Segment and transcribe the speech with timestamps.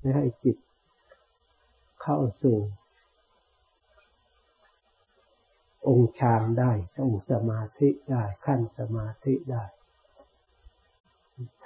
[0.00, 0.56] ไม่ให้จิต
[2.02, 2.58] เข้าสู่
[5.88, 9.64] องค์ฌานได้ต้องสมาธิได้ขั้นสมาธิได้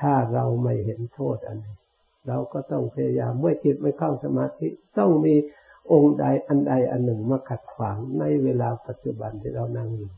[0.01, 1.77] ถ้าเราไม่เห็นโทษอันนี้
[2.27, 4.69] เราก็ต้องพยายามเมื่อจิตไม่เข้าสมาธิ
[4.99, 5.35] ต้องมี
[5.93, 10.13] องค์ใดอันใดอันหนึ่งมาขัดขวางในเวลาปัจจุบันที่เรานั่งอยู่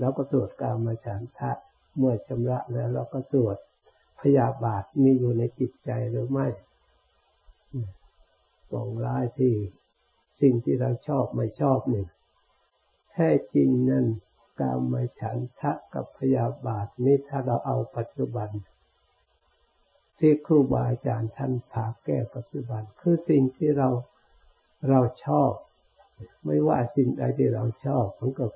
[0.00, 1.52] เราก็ตรวจกามาฉันทะ
[1.96, 3.56] เมื่อชำระแล้วเราก็ตรวจ
[4.20, 6.46] พยาบาทมีอยู่ในจิตใจหรือไม่
[8.70, 9.54] ปองร้ายที่
[10.40, 12.06] สิ่งที่เราชอบไม่ชอบหนึ่ง
[13.12, 14.06] แท้จริงนั้น
[14.60, 18.50] กามมฉันทะกับพยาบาทนี้ถ้าเราเอาปัจจุบัน
[20.18, 23.88] ที่ครูบาอาจารย์ท่านถาแก้ปัจจุบัน คือสิ่งที่เรา
[24.88, 25.52] เราชอบ
[26.44, 28.46] ไม่ว่าสิ่งใดที่เราชอบมันก็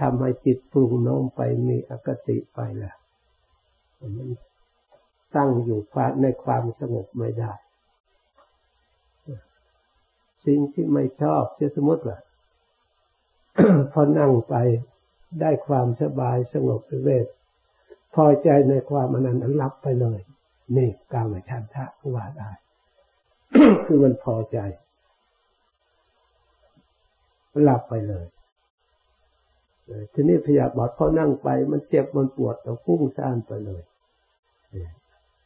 [0.00, 2.94] ทำให้จิตปรุงโน้มไปมีอคติไปแหละ
[4.00, 4.30] มัน
[5.36, 5.80] ตั้งอยู่
[6.22, 7.52] ในความสงบไม่ได้
[10.46, 12.18] สิ่งที่ไม่ชอบจะสมมติว่า
[13.92, 14.54] พอนั่งไป
[15.40, 17.26] ได้ความสบายสงบเวท
[18.14, 20.20] พอใจในความอนันต์รับไปเลย
[20.76, 21.84] นี่กามฉันทะ
[22.14, 22.50] ว่าได้
[23.86, 24.58] คือมันพอใจ
[27.62, 28.26] หลับไปเลย
[30.12, 33.82] ทีนี้พยาบาทเขานั่งไป มันเจ็บมันปวดเราพุ่งซ่านไปเลย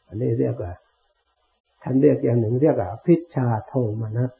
[0.07, 0.73] อันนี้เรียกว่า
[1.83, 4.31] ท่านเรียกอย่างหนึ่งเรียกว่าพิชาโทมนัส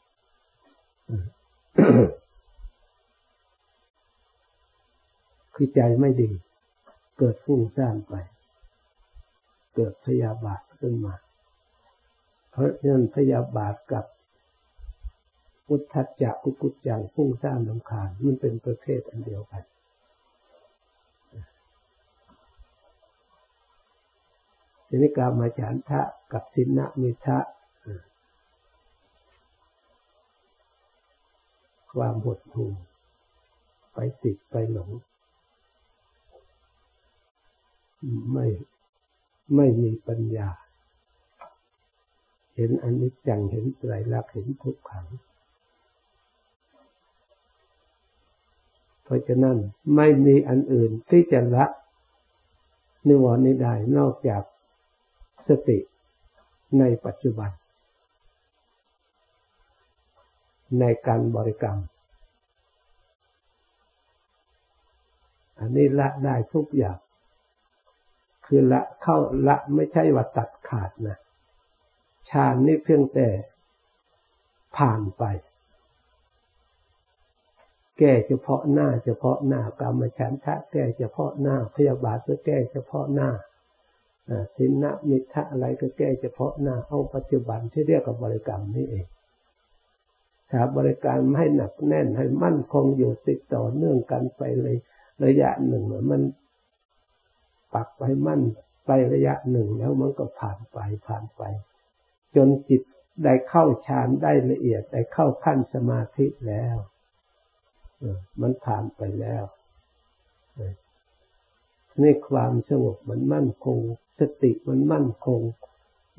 [5.56, 6.32] คือใจไม่ดี
[7.18, 8.14] เกิดฟุ้งซ่านไป
[9.76, 11.16] เกิดพยาบาทขึ้นมา
[12.52, 14.06] เพราะฉะนั้นพยาบาทกับ
[15.66, 19.64] พุทธัจจะกุกุจจังฟุ้งซ่านลำคาญมันเป็นประเภทอันเดียวกัน
[24.88, 27.38] ทีนี้กามาฉันทะกับสินนะมิทะ
[31.94, 32.72] ความหดหู่
[33.94, 34.90] ไปติดไปหลง
[38.34, 38.48] ไม่
[39.56, 40.50] ไม่มีปัญญา
[42.56, 45.08] เห็นอนิจจังเห็นไตรลักษณ์เห็นทุกขัง
[49.04, 49.58] เพราะฉะนั้น
[49.96, 51.66] ไม่มีอันอื่นที่จะละ
[53.08, 54.44] นิวรณ์นี้ได้นอกจาก
[55.48, 55.80] สติ
[56.80, 57.50] ในปัจจุบัน
[60.80, 61.80] ในการบริกรรม
[65.60, 66.98] อันนี้ละได้ทุกอย่าง
[68.46, 71.18] คือละเข้าละไม่ใช่ว่าตัดขาดนะ
[72.30, 73.28] ฌานนี่เพียงแต่
[74.78, 75.24] ผ่านไป
[78.00, 83.30] แก้เฉพาะหน้า เฉพาะหน้ากรรมฉันทะแก้เฉพาะหน้าพยาบาทก็แก้เฉพาะหน้า
[84.56, 89.06] สินนะมิทะอะไรก็แก้เฉพาะหน้าเอาปัจจุบันที่เรียกว่าบริกรรมนี่เอง
[90.52, 94.78] ถาบริการไม่หนักแน่นให้มั่นคงอยู่ติดต่อเนื่องกันไปเลย
[95.26, 96.22] ระยะหนึ่งมัน
[97.74, 98.42] ปักไปมั่น
[98.86, 100.78] ไประยะหนึ่งแล้วมันก็ผ่านไป
[101.08, 101.42] ผ่านไป
[102.36, 102.82] จนจิต
[103.24, 106.78] ได้เข้าฌานได้ละเอียดได้เข้าขั้นสมาธิแล้ว
[108.42, 109.44] มันผ่านไปแล้ว
[112.02, 113.80] นี่ความสงบมันมั่นคง
[114.20, 115.42] สติมันมั่นคง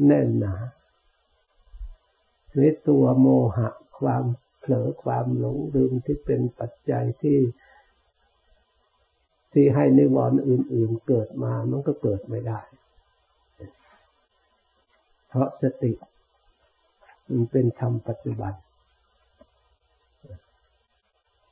[0.06, 0.54] แน่นหนา
[2.56, 3.26] ในตัวโม
[3.56, 3.68] หะ
[4.00, 4.24] ความ
[4.60, 7.38] เผลอความหลงลืมที่เป็นปัจจัยที่
[9.52, 12.60] ที่ให้นิวรณ์อื่น ๆ เกิดมามันก็เกิดไม่ได้
[15.28, 15.92] เพราะสติ
[17.30, 18.52] มันเป็นธรรมปัจจุบัน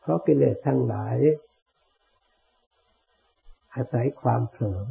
[0.00, 1.16] เพราะกิเลสทั้งหลาย
[3.74, 4.82] อาศัยความเผลอ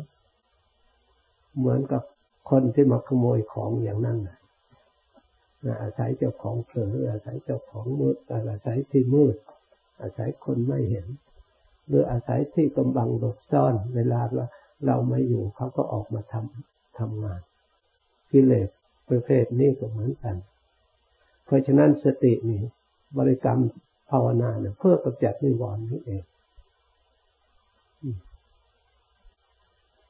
[1.58, 2.04] เหมือนกับ
[2.50, 4.38] คนที่มาขโมยของอย่างนั้นนะ
[5.82, 9.36] อาศัยเจ้าของเผลออาศัยเจ้าของมืดอาศัยที่มืด
[10.02, 11.08] อาศัยคนไม่เห็น
[11.88, 14.46] หรืออาศัยที่กำบังหลบซ่อน เวลาเรา
[14.86, 17.42] เราไม่อยู่เขาก็ออกมาทำทำงาน
[18.32, 18.70] กิเลส
[19.10, 20.36] ประเภทนี้ก็เหมือนกัน
[21.46, 22.62] เพราะฉะนั้นสตินี่
[23.18, 23.60] บริกรรม
[24.10, 26.24] ภาวนาเนี่ยเพื่อกำจัดนิวรณ์นี่เอง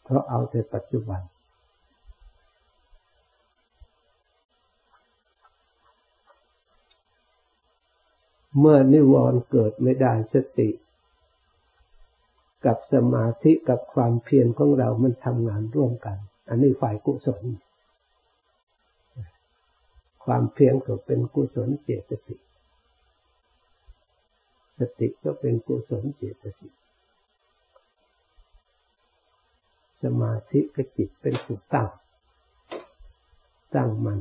[0.03, 1.21] เพราะเอาแต่ปัจจุบัน
[8.59, 10.69] เมื่อนิวรณ์เกิดไม่ได้สติ
[12.65, 16.17] กับสมาธิกับความเพียรของเรามันทำงานร่วมกัน
[16.49, 17.43] อันนี้ฝ่ายกุศล
[20.25, 22.39] ความเพียรก็เป็นกุศลเจตสิก
[24.79, 26.73] สติก็เป็นกุศลเจตสิก
[30.03, 31.89] สมาธิกับจิตเป็นสุขตั้ง
[33.75, 34.19] ตั้งมัน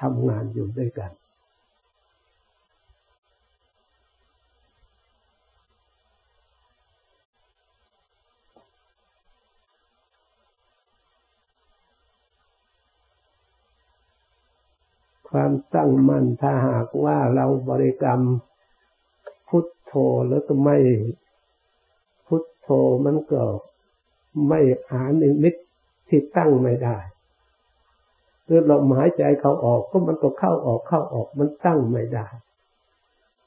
[0.00, 1.12] ทำงานอยู่ด้วยกัน
[15.30, 18.20] ความตั้งมั่นถ้าหากว่าเราบริกรรม
[19.48, 19.92] พุทโธ
[20.28, 20.76] แล้วก็ไม่
[22.26, 22.68] พุทโธ
[23.04, 23.42] มันก็
[24.48, 24.60] ไม่
[24.90, 25.54] หานิมิต
[26.08, 26.98] ที่ตั้งไม่ได้
[28.46, 32.26] คือลมหายใจเขาออกก็มันก็เข้าออกเข้าออกมันตั้งไม่ได้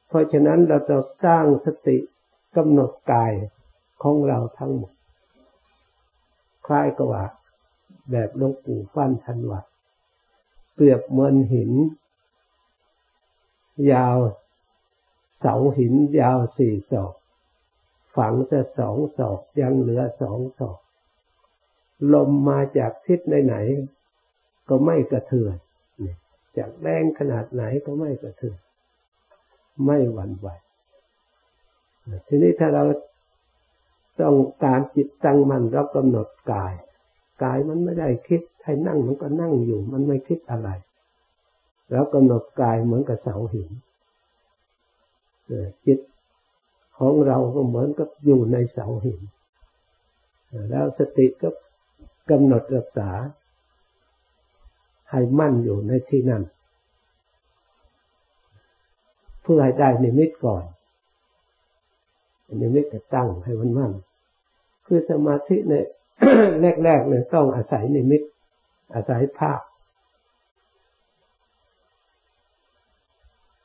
[0.07, 1.97] เพราะฉะนั้นเราจะสร้างสติ
[2.55, 3.31] กำหนดกาย
[4.03, 4.93] ของเราทั้งหมด
[6.67, 7.23] คล้ายกับว่า
[8.11, 9.65] แบบหลวงปู่ฟันทันวัด
[10.73, 11.71] เปรียบเหมือนหิน
[13.91, 14.17] ยาว
[15.39, 17.13] เสาหินยาวสี่ศอก
[18.15, 20.79] ฝังจะสองศอกยังเหลือสองศอก
[22.13, 25.55] ลมมาจากทิศไหนๆก็ไม่กระเทือน
[26.57, 28.59] จากแรงขนาดไหนก็ไม่กระเทือน
[29.85, 30.47] ไม่หวั่นไหว
[32.27, 32.83] ทีนี้ถ้าเรา
[34.21, 36.73] ต้องการจิตตั้งมันเรากำหนดกาย
[37.43, 40.69] กายมันไม่ได้คิดให้นั่งมันก็นั่งอยู่ มันไม่คิดอะไร
[41.91, 43.69] แล้วกำหนดกายเหมือนกับเสาหิน
[45.85, 45.99] จิต
[46.97, 49.21] ของเราก็เหมือนกับอยู่ในเสาหิน
[50.69, 51.49] แล้วสติก็
[52.29, 53.09] กำหนดรักษา
[55.11, 56.43] ให้มั่นอยู่ในที่นั้น
[59.41, 60.63] เพื่อให้ได้นิมิตก่อน
[62.61, 63.91] นิมิตจะตั้งให้มันมั่น
[64.85, 65.85] คือสมาธิเนี่ย
[66.83, 68.21] แรกๆเนี่ยต้องอาศัยนิมิต
[68.93, 69.61] อาศัยภาพ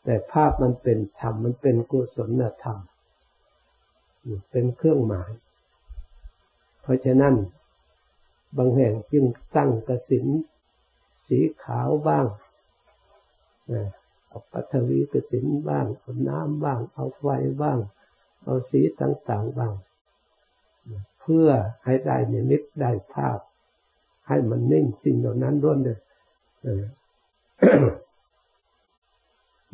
[0.05, 2.79] แต่ภาพมันเป็นธรรมมันเป็นกุศลธรรม
[4.51, 5.31] เป็นเครื่องหมาย
[6.83, 7.35] เพราะฉะนั้น
[8.57, 9.25] บางแห่งจึง
[9.57, 10.27] ตั้งกระสิน
[11.29, 12.27] สีขาวบ้าง
[14.29, 17.27] เอาปัทวีกระสินบ้างเอาน้ำบ้าง เอาไฟ
[17.63, 17.79] บ้าง
[18.45, 19.73] เอาสีต่าง ๆ บ้าง
[21.27, 21.49] พื่อ
[21.85, 23.39] ให้ได้นิมิตได้ภาพ
[24.29, 25.99] ให้มันนิ่งสิ่งเหล่านั้นด้วยเลย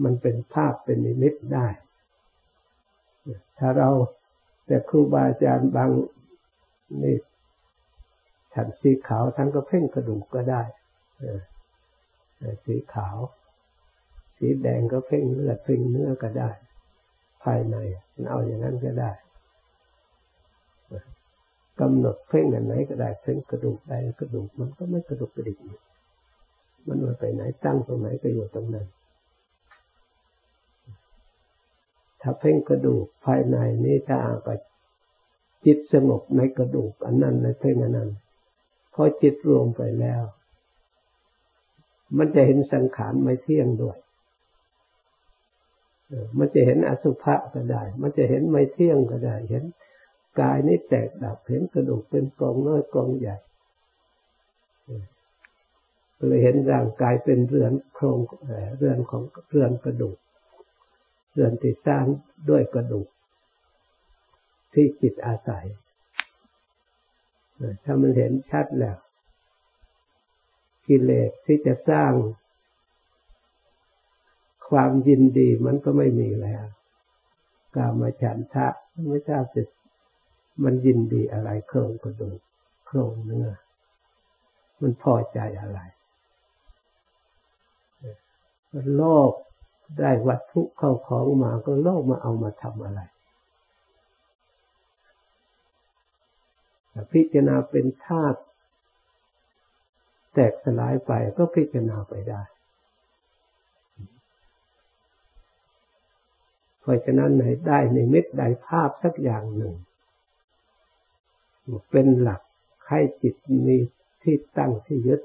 [0.04, 1.66] มันเป็นภาพเป็นนิมิตได้
[3.58, 3.88] ถ้าเรา
[4.66, 5.90] แต่ครูบาอาจารย์บาง
[7.02, 7.16] นี่
[8.54, 10.62] ฉันสีขาวทั้งก็เพ่งกระดูกก็ได้
[12.64, 13.18] สีขาว
[14.38, 16.50] สีแดงก็เพ่งเลือดเพ่งเนื้อก็ได้
[17.42, 17.76] ภายใน
[18.30, 19.10] เอาอย่างนั้นก็ได้
[21.82, 25.58] กำหนดเพ่งอันไหนก็ได้เพ่งกระดูกใดกระดูกมันก็ไม่กระดูกกระดิก
[26.86, 28.86] มันไปไหนตั้งตรงไหนก็อยู่ตรงนั้น
[32.20, 34.48] ถ้าเพ่งกระดูกภายในนี้ถ้าอาไป
[35.66, 38.10] จิตสงบในกระดูกอันนั้นในเพ่งอันนั้น
[38.94, 40.22] พอจิตรวมไปแล้ว
[42.18, 43.96] มันจะเห็นสังขารไม่เที่ยงด้วย
[46.38, 49.64] มันจะเห็นอสุภะก็ได้ มันจะเห็นไม่เที่ยงก็ได้ เห็น
[50.40, 53.36] กายนี้แตกดับเห็นกระดูกเป็นกองน้อยกองใหญ่
[56.26, 58.18] เลยเห็นร่างกายเป็นเรือนโครง
[58.76, 60.16] เรือนของเรือนกระดูก
[61.32, 62.04] เรือนที่สร้าง
[62.50, 63.08] ด้วยกระดูก
[64.74, 65.66] ที่จิตอาศัย
[67.84, 68.98] ถ้ามันเห็นชัดแล้ว
[70.86, 72.12] กิเลสที่จะสร้าง
[74.70, 76.64] ความยินดีมันก็ไม่มีแล้ว
[77.76, 78.68] กามาฉันทะ
[79.08, 79.62] ไม่ทราบจะ
[80.64, 82.40] มันยินดีอะไรโครงกระดูก
[82.86, 83.48] โครงเนื้อ
[84.80, 85.78] มันพอใจอะไร
[88.72, 89.32] มันโลภ
[89.98, 93.00] ได้วัตถุเข้าของมาก็โลกมาเอามาทำอะไร
[97.12, 98.40] พิจารณาเป็นธาตุ
[100.34, 102.42] แตกสลายไปก็พิจารณาไปได้
[106.80, 109.74] เพราะฉะนั้นไหนได้ในเม็ดได้ภาพสักอย่างหนึ่ง
[111.90, 112.40] เป็นหลัก
[112.88, 113.34] ให้จิต
[113.66, 113.76] มี
[114.22, 115.20] ที่ตั้งที่ยึด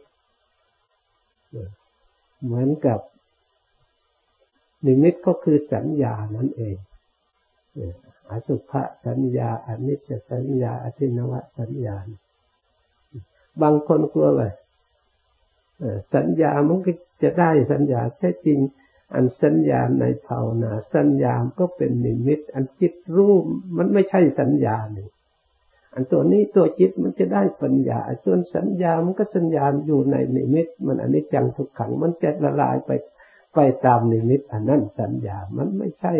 [2.43, 2.99] เหมือนกับ
[4.85, 6.75] นิมิตก็คือสัญญานั่นเอง
[8.29, 11.95] อสุภะสัญญาอนิจจสัญญาอธินวสัญญา
[13.61, 14.49] บางคนกลัวว่า
[16.15, 16.91] สัญญามันก็
[17.23, 18.59] จะได้สัญญาแท้จริง
[19.13, 23.33] อันสัญญาในภาวนาสัญญาก็เป็นนิมิต อันจิตรู้
[23.77, 25.09] มันไม่ใช่สัญญาหนึ่ง
[25.93, 32.91] อันตัวนี้ตัวจิตมันจะได้ปัญญา ส่วนสัญญามันก็สัญญาอยู่ในนิมิต มันอันนี้จังทุกขัง มันจะละลายไป
[33.53, 36.13] ไปตามนิมิต อันนั้นสัญญา มันไม่ใช่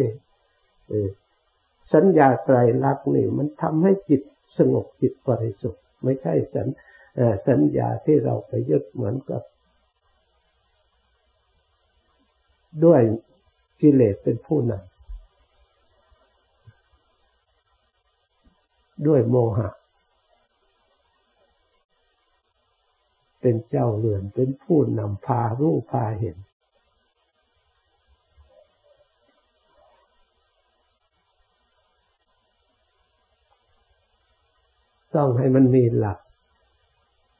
[1.94, 4.22] สัญญาไตรลักษณ์นี่มันทำให้จิต
[4.58, 6.68] สงบจิตบริสุทธิ์ ไม่ใช่สัญ
[7.48, 9.42] สัญญาที่เราไปยึดเหมือนกับ
[12.86, 13.02] ด้วย
[13.82, 14.97] กิเลสเป็นผู้นำ
[19.06, 19.70] ด้วยโมหะ
[23.42, 26.38] เป็นเจ้าเรือนเป็นผู้นำพารู้พาเห็น
[35.16, 36.20] ต้องให้มันมีหลัก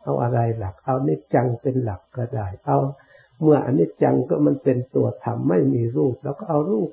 [0.04, 2.78] เอาอะไรหลัก เอานิจจังเป็นหลักก็ได้ เอา
[3.42, 6.90] เมื่ออนิจจังก็มันเป็นตัวธรรมไม่มีรูป แล้วก็เอารูป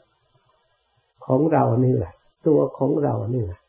[1.26, 2.14] ของเรานี่แหละ
[2.47, 3.61] ตัวของเรานี่แหละ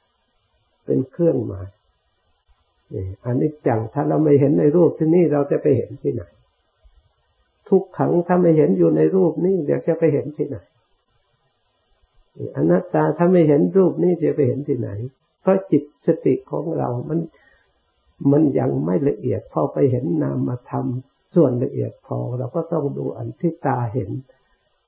[0.86, 1.68] เป็นเครื่องหมาย
[2.94, 6.24] นี่อนิจจังถ้าเราไม่เห็นในรูปที่นี่เราจะไปเห็นที่ไหน
[7.70, 10.58] ทุกขังถ้าไม่เห็นอยู่ในรูปนี่เดี๋ยวจะไปเห็นที่ไหน
[12.56, 14.90] อนัตตาถ้าไม่เห็นรูปนี่จะไปเห็นที่ไหน
[15.42, 17.20] เพราะจิตสติของเรามัน
[18.32, 20.86] มันยังไม่ละเอียดพอไปเห็นนามธรรม
[21.36, 24.10] ส่วนละเอียดพอเราก็ต้องดูอันที่ตาเห็น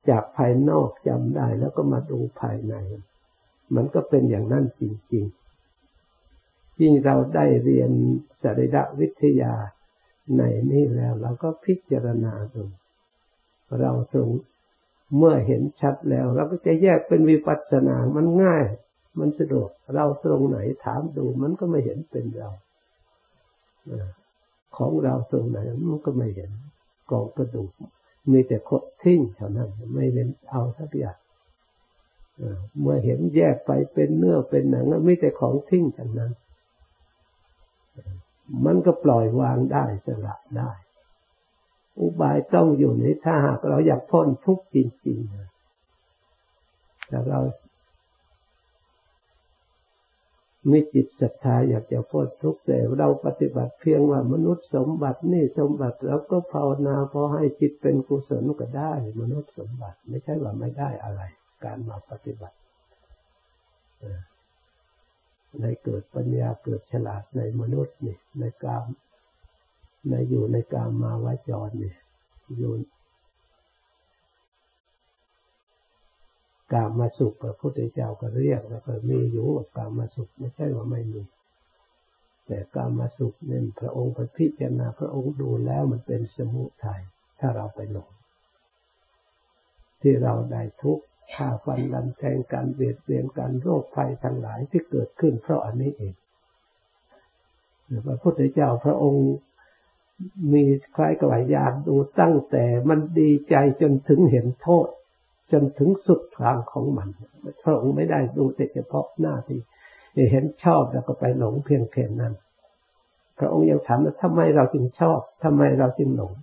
[0.09, 2.75] จากภายนอกจำได้แล้วก็มาดูภายใน
[3.75, 5.46] มันก็เป็นอย่างนั้นจริงๆ
[6.81, 7.91] ยิ่งเราได้เรียน
[8.41, 9.53] สริรวิทยา
[10.37, 10.41] ใน
[10.71, 12.63] นี้แล้ว เราก็พิจารณาดู
[13.79, 14.29] เราตรง
[15.17, 18.65] เมื่อเห็นชัดแล้ว เราก็จะแยกเป็นวิปัสสนา มันง่าย
[19.19, 22.49] มันสะดวก เราตรงไหนถามดู มันก็ไม่เห็นเป็นเรา
[24.77, 26.51] ของเราตรงไหนมันก็ไม่เห็น
[27.11, 27.71] กองกระดูก
[28.31, 31.17] มีแต่คดทิ้งเท่านั้นไม่เห็นเอาสักอย่าง
[32.79, 36.31] เมื่อเห็นแยกไปเป็นเนื้อเป็นหนังไม่แต่ของทิ้งเท่านั้น
[38.65, 40.71] มันก็ปล่อยวางได้สละได้
[41.99, 44.77] อุบายต้องอยู่ในถ้าหากเราอยากพ้นทุกข์จ
[45.07, 47.39] ริงๆแต่เรา
[50.71, 61.21] มีจิตศรัทธาอยากจะพ้นทุกข์แต่เราปฏิบัติเพียงว่ามนุษย์สมบัตินี่สมบัติแล้วก็ภาวนาพอให้จิตเป็นกุศลก็ได้ มนุษย์สมบัติไม่ใช่ว่าไม่ได้อะไร
[61.63, 62.55] การมาปฏิบัติ
[65.61, 68.85] ในเกิดปัญญาเกิดฉลาดในมนุษย์นี่ในกาม
[70.09, 71.93] ในอยู่ในกามมาวาจรนี่
[72.57, 72.73] อยู่
[76.73, 81.21] กามมาสุขพระพุทธเจ้าก็เรียกแล้วก็มีอยู่กามมาสุขไม่ใช่ว่าไม่มี
[82.45, 87.01] แต่กามมาสุขนี่พระองค์ไปพิจารณาพระองค์ดูแล้วมันเป็นสมุทัย
[87.39, 88.09] ถ้าเราไปหลง
[90.01, 91.05] ที่เราได้ทุกข์
[91.35, 96.13] ฆ่าฟันลันแทงกันเบียดเบียนกันโรคภัยทั้งหลายที่เกิดขึ้นเพราะอันนี้เอง
[98.05, 99.27] พระพุทธเจ้าพระองค์
[100.53, 100.63] มี
[100.95, 104.87] คล้ายกับอยากดูตั้งแต่มันดีใจจนถึงเห็นโทษ
[105.51, 107.09] จนถึงสุดทางของมัน
[107.63, 109.59] พระองค์ไม่ได้ดูแต่เฉพาะหน้าที่
[110.31, 112.33] เห็นชอบแล้วก็ไปหลงเพียงแค่นั้น
[113.39, 116.33] พระองค์ยังถามว่าทำไมเราจึงชอบทำไมเราจึงหลง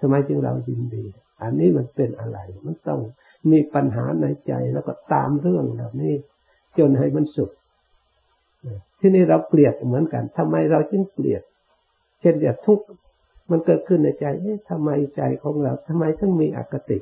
[0.00, 1.04] ทำไมจึงเรายินดี
[1.42, 3.00] อันนี้มันเป็นอะไร มันต้อง
[3.50, 6.14] มีปัญหาในใจแล้วก็ตามเรื่องแบบนี้
[6.78, 7.50] จนให้มันสุด
[9.00, 11.42] ที่นี่เราเกลียดเหมือนกันทำไมเราจึงเกลียด
[12.20, 12.86] เช่นอย่างทุกข์
[13.50, 16.98] มันเกิดขึ้นในใจเอ๊ะทำไมใจของเราทำไมต้องมีอคติ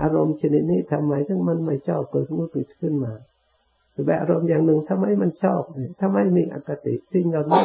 [0.00, 3.12] อารมณ์ชนิดนี้ทำไมถึงมันไม่ชอบเกิดมุติขึ้นมา
[3.92, 5.60] หรือแบบอารมณ์อย่างหนึ่งทำไมมันชอบ
[6.00, 7.64] ทำไมมีอคติสิ่งเหล่านี้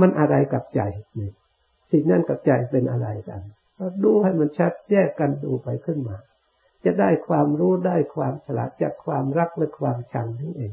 [0.00, 0.80] มันอะไรกับใจ
[1.18, 1.30] นี่
[1.92, 3.42] สิ่งนั้นกับใจเป็นอะไรกัน
[3.78, 6.16] ก็ดูให้มันชัดแยกกันดูไปขึ้นมา
[6.84, 10.72] จะได้ความรู้ได้ความฉลาดจากความรักและความชังนั่นเอง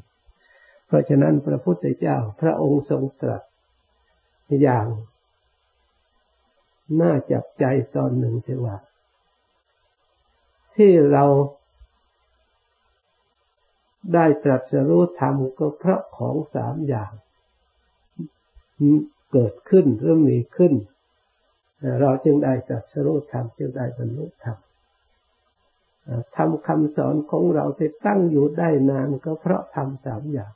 [0.87, 3.41] เพราะฉะนั้นพระพุทธเจ้าพระองค์ทรงตรัส
[4.63, 4.87] อย่าง
[7.01, 7.65] น่าจับใจ
[7.95, 8.77] ตอนหนึ่งเทว่า
[10.75, 11.25] ที่เรา
[14.13, 17.11] ได้ตรัสรู้ธรรมก็เพราะของสามอย่าง
[19.31, 20.73] เกิดขึ้นหรือมีขึ้น
[22.01, 24.57] เราจึงได้ตรัสรู้ธรรมจึงได้บรรลุธรรม
[26.37, 30.51] ทำคำสอนของเราที่ตั้งอยู่ได้นานก็เพราะทำสามอย่าง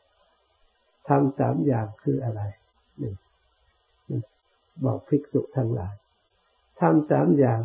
[1.09, 2.41] ทำสามอย่างคืออะไร
[2.99, 3.15] หนึ่ง
[4.85, 5.93] บอกภิกษุทั้งหลาย
[6.79, 7.59] ทำสามอย่าง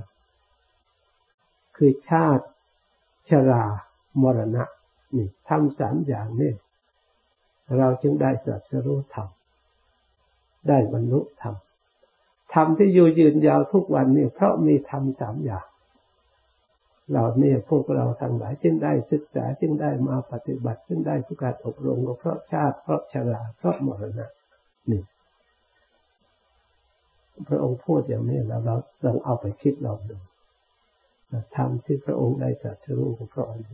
[1.77, 2.47] คือชาติ
[3.29, 3.65] ชรา
[4.23, 4.65] มรณะ
[5.17, 6.53] นี่ทำสามอย่างนี่
[7.79, 9.29] เราจึงได้สัจรู้ธรรม
[10.69, 11.55] ได้บรรลุธรรม
[12.55, 15.67] ธรรมที่อยู่ยืนยาวทุกวันนี่เพราะมีธรรมสามอย่าง
[17.13, 24.29] เราเนี่ยพวกเราทั้งหลายจึงได้ศึกษาจึงได้มาปฏิบัติจึงได้ทุกการอบรมก็เพราะชาติเพราะชราเพราะมรณะ
[24.91, 25.03] นี่
[27.49, 30.17] พระองค์พูดอย่างนี้แล้วเราลองเอาไปคิดลองดู
[31.57, 33.69] ธรรมที่พระองค์ได้ตรัสรู้เพราะอะไร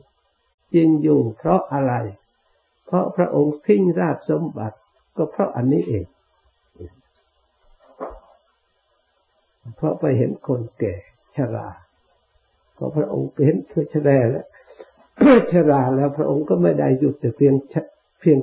[0.75, 1.93] จริงอยู่เพราะอะไร
[2.87, 4.77] เพราะพระองค์ทิ้งราชสมบัติ
[5.17, 6.07] ก็เพราะอันนี้เอง
[9.77, 10.95] เพราะไปเห็นคนแก่
[11.37, 11.69] ชรา
[12.77, 14.47] พอพระองค์เห็นเพื่อชราแล้ว
[15.53, 17.55] ชราแล้วพระองค์ก็ไม่ได้หยุดแต่เพียง
[18.21, 18.39] เพียง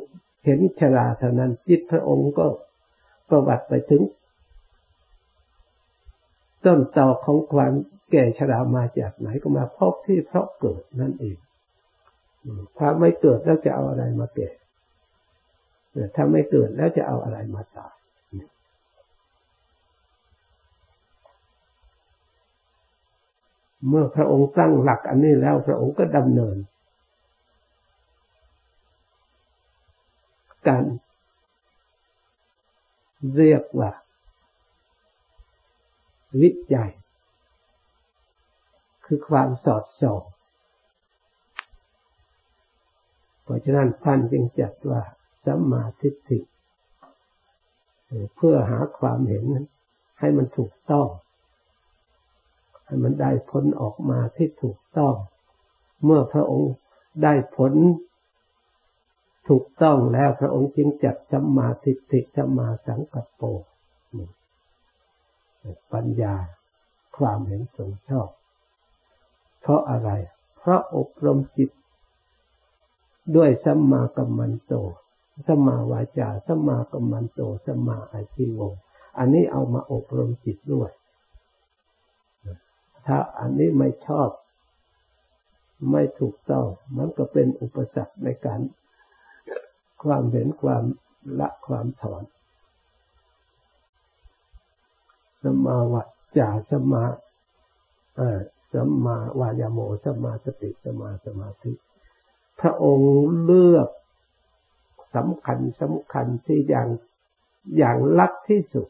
[0.46, 2.46] เห็นชราเท่านั้น จิตพระองค์ก็
[3.30, 4.04] ประวัติไปถึง
[6.66, 7.74] ต้นต่อของความ
[8.12, 11.38] แก่ชรามาจากไหนก็มาพบที่เพราะเกิดนั่นเอง
[12.78, 14.50] ถ้าไม่เกิดแล้วจะเอาอะไรมาแก่
[16.16, 17.94] ถ้าไม่เกิดแล้วจะเอาอะไรมาตาย
[23.88, 26.58] เมื่อพระองค์ตั้งหลักอันนี้แล้วพระองค์ก็ดำเนิน
[30.68, 30.84] การ
[33.36, 33.92] เรียกว่า
[36.42, 36.92] วิจัย
[39.06, 40.24] คือความสอดส่อง
[43.44, 45.02] เพราะฉะนั้นท่านจึงจัดว่า
[45.46, 46.40] สัมมาทิฏฐิ
[48.36, 49.46] เพื่อหาความเห็น
[50.20, 51.08] ให้มันถูกต้อง
[52.94, 55.16] ให้มันได้ผลออกมาที่ถูกต้อง
[56.04, 56.74] เมื่อพระองค์
[57.24, 57.74] ได้ผล
[59.50, 63.42] ถูกต้องแล้วพระองค์จึงจัดสัมมาทิฏฐิสัมมาสังกัปโป
[65.94, 66.36] ปัญญา
[67.18, 68.30] ความเห็นสมชอบ
[69.62, 70.10] เพราะอะไร
[70.58, 71.70] เพราะอบรมจิต
[73.36, 74.74] ด้วยสัมมากัมมันโต
[75.48, 78.74] สัมมาวาจาสัมมากัมมันโตสัมมาอาชีวง
[79.18, 80.92] อันนี้เอามาอบรมจิตด้วย
[83.06, 84.30] ถ้าอันนี้ไม่ชอบ
[85.92, 86.66] ไม่ถูกต้อง
[86.98, 88.60] มันก็เป็นอุปสรรคในการ
[90.04, 90.84] ความเห็นความ
[91.40, 92.24] ละความถอน
[95.44, 96.04] สมาวะ
[96.38, 97.04] จาสมา
[98.18, 98.40] เออ
[98.74, 101.72] สมาวายโมสมาสติสมาสมาธิ
[102.60, 103.12] พระองค์
[103.44, 103.90] เลือก
[105.16, 106.88] สำคัญสำคัญที่อย่าง
[107.78, 108.88] อย่างลักที่สุด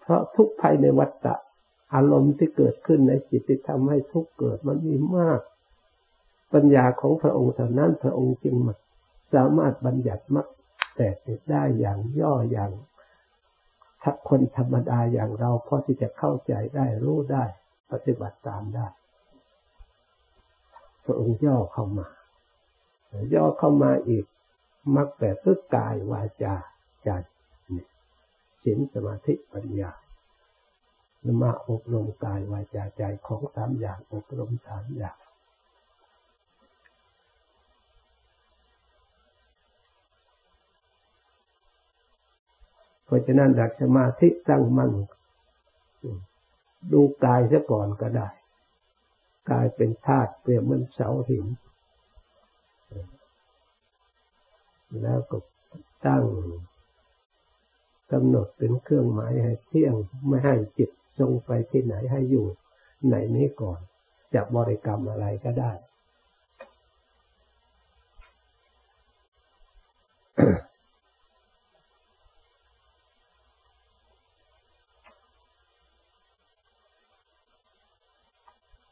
[0.00, 1.34] เพราะทุกภัยในวัฏฏะ
[1.96, 5.40] อารมณ์ที่เกิดขึ้นในจิตที่ทำให้ทุกข์เกิดมันมีมาก
[6.54, 8.56] ปัญญาของพระองค์เท่านั้นพระองค์จึง
[9.34, 10.46] สามารถบัญญัติมัก
[10.96, 11.08] แต่
[11.50, 12.72] ได้อย่างย่ออย่าง
[14.02, 17.44] ถ้าคนธรรมดาอย่างเราพอที่จะเข้าใจได้รู้ได้
[17.92, 18.86] ปฏิบัติตามได้
[21.04, 22.06] พระองค์ย่อเข้ามา
[23.34, 24.24] ย่อเข้ามาอีก
[24.96, 26.54] มักแต่ก็กายวาจา
[27.04, 27.08] ใจ
[28.62, 29.90] ศีลสมาธิปัญญา
[31.42, 35.16] มาอบรมกายวาจาใจของสามอย่างอบรมสามอย่าง
[43.04, 44.92] เพราะฉะนั้นดักสมาธิตั้งมั่น
[46.92, 48.28] ดูกายซะก่อนก็ได้
[49.50, 51.46] กายเป็นธาตุเปรียบเหมือนเสาหิน
[55.02, 55.38] แล้วก็
[56.06, 56.24] ตั้ง
[58.12, 59.94] กำหนดเป็นเครื่องหมายให้เที่ยง
[60.26, 62.46] ไม่ให้จิต จงไปที่ไหนให้อยู่
[63.06, 63.80] ไหนนี้ก่อน
[64.34, 65.72] จะบริกรรมอะไรก็ได้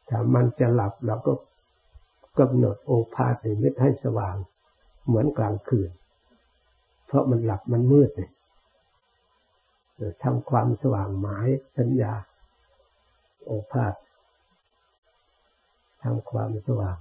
[0.09, 1.33] ถ้ามันจะหลับเราก็
[2.39, 4.37] กำหนดโอภาสในมิตให้สว่าง
[5.07, 5.91] เหมือนกลางคืน
[7.07, 8.31] เพราะมันหลับมันมืดเนี่ย
[10.23, 12.13] ทำความสว่างหมายสัญญา
[13.45, 13.95] โอภาษ
[16.03, 16.97] ทำความสว่าง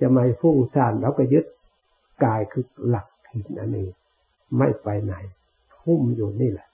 [0.00, 1.44] จะไม่ฟุ้งซ่านเราก็ยึด
[2.24, 3.88] กายคือหลักหินอันนี้
[4.58, 5.14] ไม่ไปไหน
[5.84, 6.68] หุ้มอยู่นี่แหละ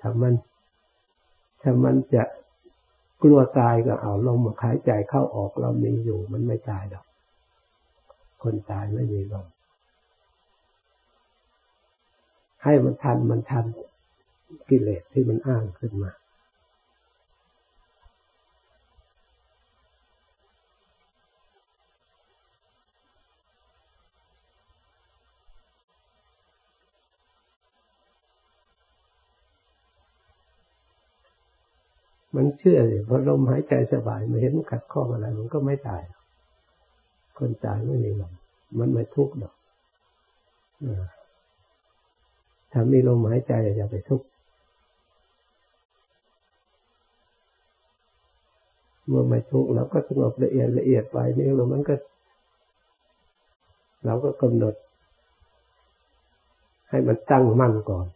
[0.00, 0.34] ถ้ามัน
[1.62, 2.24] ถ้ามันจะ
[3.22, 7.04] กลัวตายก็เอาลมหายใจเข้าออกเรามีอยู่มันไม่ตายหรอก
[8.42, 9.46] คนตายไม่มีลม
[12.64, 13.64] ให้มันทันมันทัน
[14.68, 16.12] กิเลสที่มันอ้างขึ้นมา
[32.36, 36.02] มันเชื่อเลยพอลมหายใจสบายไม่เห็นขัดข้องอะไร มันก็ไม่ตาย
[37.40, 38.32] คนตายไม่มีลม
[38.78, 39.54] มันไม่ทุกข์หรอก
[42.72, 44.26] ถ้ามีลมหายใจอย่าไปทุกข์
[49.06, 51.94] เมื่อไม่ทุกข์เราก็สงบละเอียดละเอียดไปนี่เรามันก็
[54.06, 54.74] เราก็กำหนด
[56.90, 58.06] ให้มันตั้งมั่นก่อน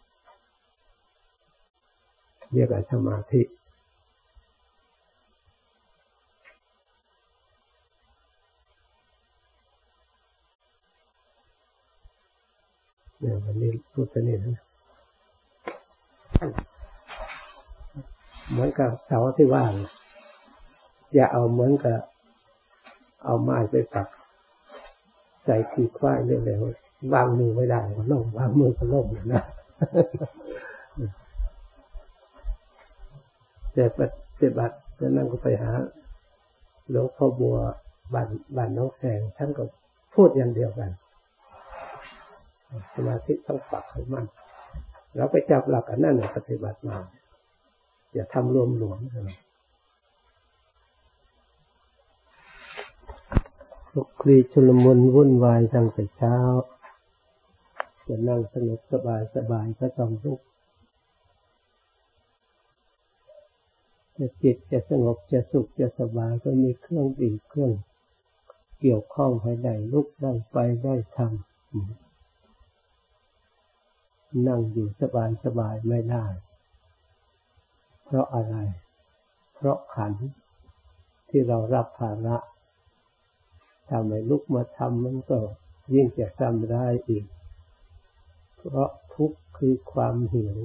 [2.53, 3.43] เรียกว่าสมาธิ
[13.25, 14.61] เนี่ยวันนี้พูดไปนี่นะ
[18.51, 19.73] เหมือนกับเสาที่ว่าง
[21.15, 21.99] อย่าเอาเหมือนกับ
[23.25, 24.09] เอาไม้ไปปัก
[25.45, 29.43] ใส่ขีดควายเร็วๆวางมือไม่ได้ก็ล่มวางมือก็ล่มนะ
[33.73, 34.01] แต่ป
[34.41, 35.73] ฏิบัติจะนั่งก็ไปหา
[36.91, 37.57] หลวงพ่อบัว
[38.15, 39.65] บ้านบ้านน้องแสงท่านก็
[40.15, 40.91] พูดอย่างเดียวกัน
[42.95, 44.27] สมาธิต้องปักให้มั่น
[45.17, 46.97] เราไปจับหลักอันนั้นปฏิบัติมา
[48.13, 49.37] อย่าทำรวมหลวมเลย
[53.95, 56.37] ลุกคลีชุลมุนวุ่นวายตั้งแต่เช้า
[58.07, 60.41] จะนั่งสงบสบายสบายก็ต้องลุก
[64.17, 67.73] จะจิตจะสงบจะสุขจะสบายก็มีเครื่องดีเครื่อง
[68.81, 72.13] เกี่ยวข้องให้ได้ลุกได้ไปได้ทำ
[74.49, 76.25] นั่งอยู่สบายสบายไม่ได้
[78.05, 78.57] เพราะอะไร
[79.55, 80.12] เพราะขัน
[81.29, 82.37] ที่เรารับภาระ
[83.90, 85.38] ทำให้ลุกมาทำมันก็
[85.94, 87.25] ยิ่งจะทำได้อีก
[88.57, 90.59] เพราะทุกข์คือความหิว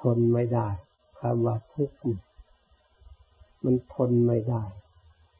[0.00, 0.68] ทนไม่ได้
[1.20, 1.96] คำว่าทุกข์
[3.64, 4.62] มันทนไม่ได้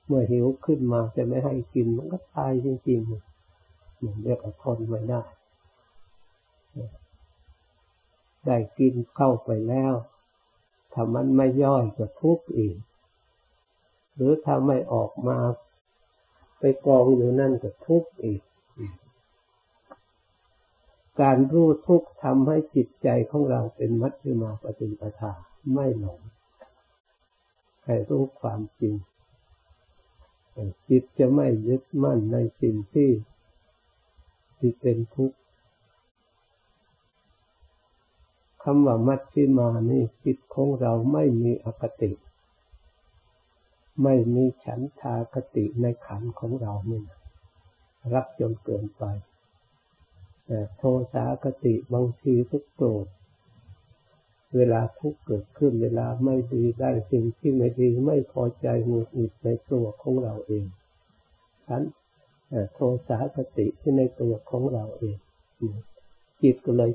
[0.07, 3.34] เมื่อหิวขึ้นมาจะไม่ให้กินมันก็ตายจริงๆ
[4.25, 5.23] เรียกว่าทนไม่ได้
[8.47, 9.95] ได้กินเข้าไปแล้ว
[10.93, 12.77] ถ้ามันไม่ย่อยก็ทุกข์อีก
[14.14, 15.38] หรือถ้าไม่ออกมา
[16.59, 18.43] ไปกองอยู่นั่นก็ทุกข์อีก
[21.21, 25.33] การรู้ทุกข์ทำให้จิตใจของเราเป็นมัชฌิมาปฏิปทา
[25.73, 26.21] ไม่หลง
[27.85, 28.95] ให้รู้ความจริง
[30.88, 33.11] จิตจะไม่ยึดมั่นในสิ่งที่
[34.66, 35.37] ที่เป็นทุกข์
[38.62, 42.12] คำว่ามัชฌิมานี่จิตของเราไม่มีอคติ
[44.03, 47.07] ไม่มีฉันทากติในขันของเราเนี่ย
[48.14, 49.05] รักจนเกินไป
[50.46, 53.07] แต่โทสาคติบางทีทุกโกรธ
[54.55, 60.64] เวลาทุกข์เกิดขึ้นเวลาไม่ดีได้สิ่งที่ไม่ดีไม่พอใจหงุดหงิดในตัวของเราเอง
[61.66, 61.83] ฉัน
[62.75, 65.19] โทสาคติที่ในตัวของเราเอง
[66.43, 66.93] จิตก็เลย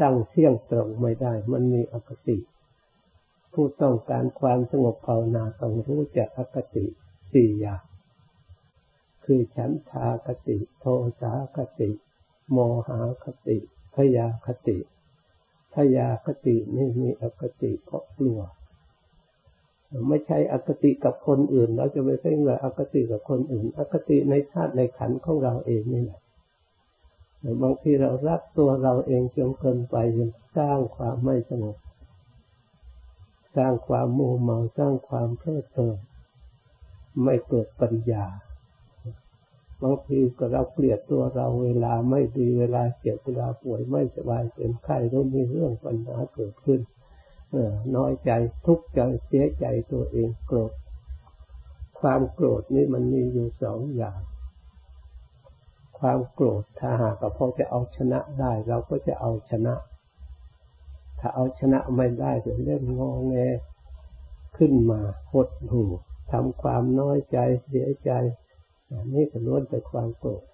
[0.00, 2.38] ตั้งเที่ยงตรงไม่ได้ มันมีอคติ
[3.52, 6.84] ผู้ต้องการความสงบภาวนาต้องรู้จักอคติ
[7.32, 7.82] สี่อย่าง
[9.24, 10.86] คือฉันทาคติ โท
[11.20, 11.90] สาคติ
[12.52, 13.58] โมหาคติ
[13.94, 14.78] พยาคติ
[15.74, 18.40] พยาคตินี่มีอคติเพราะกลัว
[20.08, 26.20] ไม่ใช่อคติกับคนอื่น เราจะไม่ใช่ว่าอคติกับคนอื่น อคติในธาตุในขันของเราเองนี่แหละ
[27.62, 29.96] บางทีเรารักตัวเราเองจนเกินไป
[30.56, 31.76] สร้างความไม่สงบ
[33.56, 35.98] สร้างความโมเมาสร้างความเพลิดเพลิน
[37.24, 38.26] ไม่เกิดปัญญา
[39.82, 46.80] บางทีก็เราเกลียดตัวเราเวลาไม่ดีเวลาเจ็บเวลาป่วยไม่สบายเป็นไข้ต้องมีเรื่องปัญหาเกิดขึ้น
[47.96, 48.30] น้อยใจ
[48.66, 50.72] ทุกข์ใจเสียใจตัวเองโกรธ
[52.00, 54.20] ความโกรธนี่มันมีอยู่สองอย่าง
[55.98, 59.74] ความโกรธถ้าหากพอจะเอาชนะได้ เราก็จะเอาชนะ
[61.20, 63.36] ถ้าเอาชนะไม่ได้จะเล่นงอแง
[64.56, 65.00] ขึ้นมา
[65.32, 65.82] หดหู
[66.32, 68.10] ทำความน้อยใจเสียใจ
[69.14, 70.44] นี่ก็ล้วนแต่ความโกรธ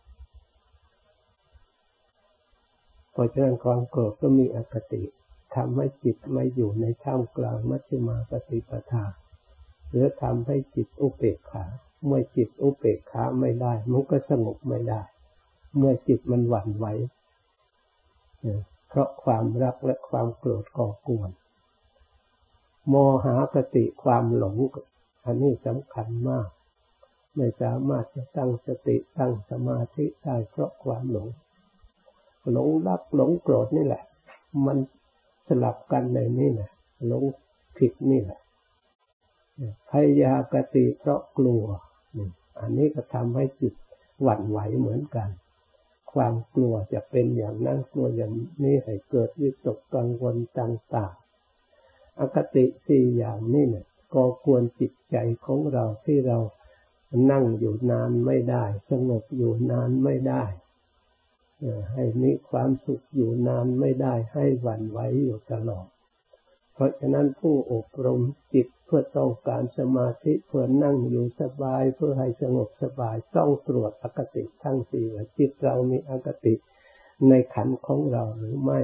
[3.12, 5.02] เพราะฉะนั้นความโกรธก็มีอคติ
[5.58, 9.04] ทำให้จิตไม่อยู่ในท่ามกลางมัชฌิมาปฏิปทา
[9.90, 11.64] หรือทำให้จิตอุเบกขา
[12.04, 15.02] เมื่อจิตอุเบกขาไม่ได้ มันก็สงบไม่ได้
[15.76, 16.86] เมื่อจิตมันหวั่นไหว
[18.88, 21.30] เพราะความรักและความโกรธก่อกวน
[22.88, 22.94] โม
[23.24, 24.56] หะกติความหลง
[25.24, 26.48] อันนี้สำคัญมาก
[27.36, 31.28] ไม่สามารถจะตั้งสติตั้งสมาธิได้เพราะความหลง
[32.52, 34.04] หลงรักหลงโกรธนี่แหละ
[34.66, 34.78] มัน
[35.48, 36.70] สลับกันในนี่แหละ
[37.06, 37.24] หลง
[37.78, 38.40] ผิดนี่แหละ
[39.90, 41.64] พยากติเพราะกลัว
[42.60, 43.74] อันนี้ก็ทำให้จิต
[44.22, 45.28] หวั่นไหวเหมือนกัน
[46.12, 48.32] ความกลัวจะเป็นอย่างนั้นกลัวอย่าง
[48.62, 56.38] นี้ให้เกิดวิตกกังวลต่างๆอคติสี่อย่างนี้เนี่ยก็ควรจิตใจของเราที่เรา
[57.30, 60.44] นั่งอยู่นานไม่ได้ สงบอยู่นานไม่ได้
[61.92, 65.86] ให้มีความสุขอยู่นานไม่ได้ให้หวั่นไหวอยู่ตลอด
[66.74, 68.20] เพราะฉะนั้นผู้อบรม
[68.54, 76.54] จิตเพื่อต้องการสมาธิเพื่อนั่งอยู่สบายเพื่อให้สงบสบายต้องตรวจอคติทั้งสี่ว่าจิตเรามีอคติ
[77.28, 78.80] ในขันของเราหรือไม่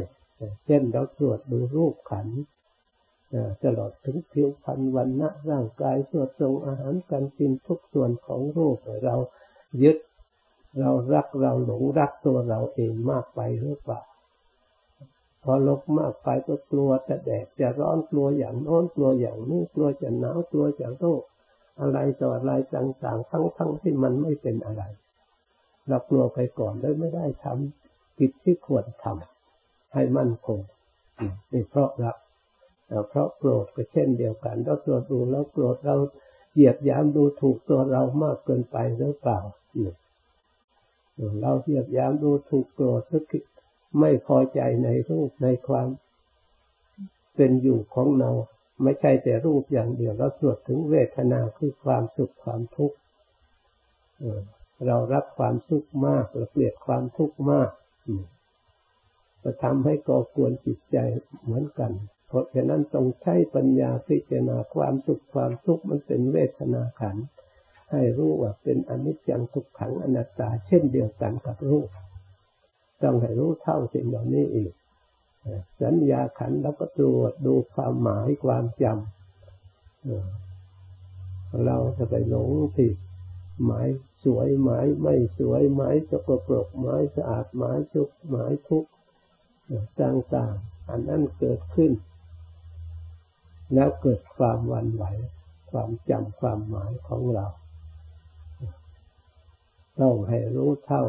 [0.67, 2.29] เช่นเราตรวจดูรูปขัน
[3.65, 9.17] ตลอดถึงผิวพรรณวันณะร่างกายส่วนทรงอาหารการกินทุกส่วนของรูปเรา
[9.83, 9.97] ยึด
[10.81, 14.01] เรารักเราหลงรักตัวเราเองมากไปหรือเปล่า
[15.43, 21.23] พอลกมากไปก็กลัวจะแดดจะร้อนกลัวอย่างโน้นกลัวอย่างนี้กลัวจะหนาวกลัวจะโรค
[21.81, 24.83] อะไรต่ออะไรต่างๆทั้งๆทที่มันไม่เป็นอะไร
[25.89, 30.61] เรากลัวไปก่อนแล้ไม่ได้ทำกิจที่ควรทำให้มั่นคง
[31.53, 32.17] นี่เพราะรัก
[33.09, 35.97] เพราะโกรธก็เช่นเดียวกันเราตรวจดูแล้วโกรธเรา
[36.55, 39.39] เหยียบย้ำดูถูกตัวเรามากเกินไปหรือเปล่า
[39.73, 43.49] เเราเหยียบย้ำดูถูกโกรธสักข์
[44.01, 45.89] ไม่พอใจในรูปในความ
[47.37, 48.31] เป็นอยู่ของเรา
[48.83, 52.97] ไม่ใช่แต่รูปอย่างเดียวเราตรวจถึงเวทนาคือความสุขความทุกข์
[54.87, 57.71] เรารับความสุขมากเราเกลียดความทุกข์มาก
[59.43, 60.97] จะทำให้ก่อกวนจิตใจ
[61.45, 61.93] เหมือนกัน
[62.29, 67.25] เพราะฉะนั้นต้องใช้ปัญญาพิจารณาความสุขความทุกข์มันเป็นเวทนาขันธ์
[67.91, 71.89] ให้รู้ว่าเป็นอนิจจังทุกขังอนัตตา เช่นเดียวกันกับรูป
[73.03, 74.73] ต้องให้รู้เท่าสิ่งเหล่านี้อีก
[75.83, 78.95] สัญญาขันแล้วก็ตรวจดูความหมายความจำ
[81.67, 82.95] เราจะไปหลงผิด
[83.65, 83.89] หมาย
[84.25, 88.87] สวยหมายไม่สวยหมายสกปรกหมายสะอาดหมายชุกหมายทุก
[90.03, 91.93] ต่างๆอันนั้นเกิดขึ้น
[93.75, 95.05] แล้วเกิดความวันไหว
[95.71, 97.47] ความจำความหมายของเรา
[100.01, 101.05] ต้องให้รู้เท่า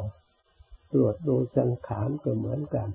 [0.94, 2.90] ตรวจดูสังขารก็เหมือนกัน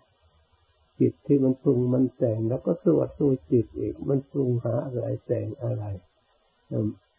[1.00, 5.85] จิตที่มันปรุงมันแต่งแล้วก็ตรวจดูจิตอีก มันปรุงหาอะไรแต่งอะไร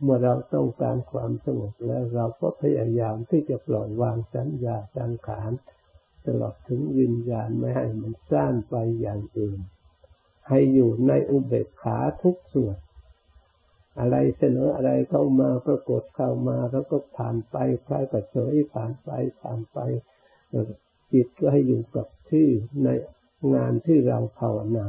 [0.02, 5.52] เมื่อเราต้องการความสงบแล้วเราก็พยายามที่จะปล่อยวางสัญญาสังขาร
[6.26, 9.60] ตลอดถึงวิญญาณไม่ให้มันสั้นไปอย่างอื่น
[10.50, 12.78] ให้อยู่ในอุเบกขาทุกส่วน
[14.02, 19.10] อะไรเสนออะไรเข้ามาปรากฏเข้ามาแล้วก็ผ่านไปคล้ายกับเฉยผ่านไป
[19.42, 19.80] ผ่านไป
[21.14, 22.48] จิตก็ให้อยู่กับที่
[22.84, 22.90] ใน
[23.56, 24.88] งานที่เราภาวนา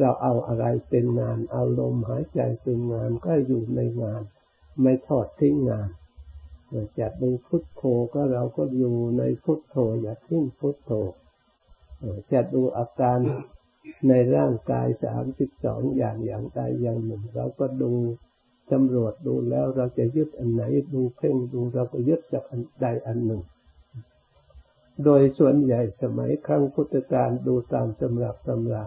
[0.00, 4.22] เราเอาอะไรเป็นงาน เอาลมหายใจเป็นงานก็อยู่ในงาน
[4.82, 5.88] ไม่ทอดทิ้งงาน
[6.98, 10.92] จะดูพุทโธก็เราก็อยู่ในพุทโธอย่าทิ้งพุทโธ
[12.32, 13.18] จะดูอาการ
[14.08, 17.92] ในร่างกายสามสิบสองอย่างอย่างใดอย่างหนึ่ง เราก็ดู
[18.72, 20.62] ตำรวจดูแล้วเราจะยึดอันไหน
[20.94, 23.42] ดูเพ่งดูเราก็ยึดจากอันใดอันหนึ่ง
[25.04, 28.84] โดยส่วนใหญ่สมัยครั้งพุทธกาลดูตามตำรับตำรา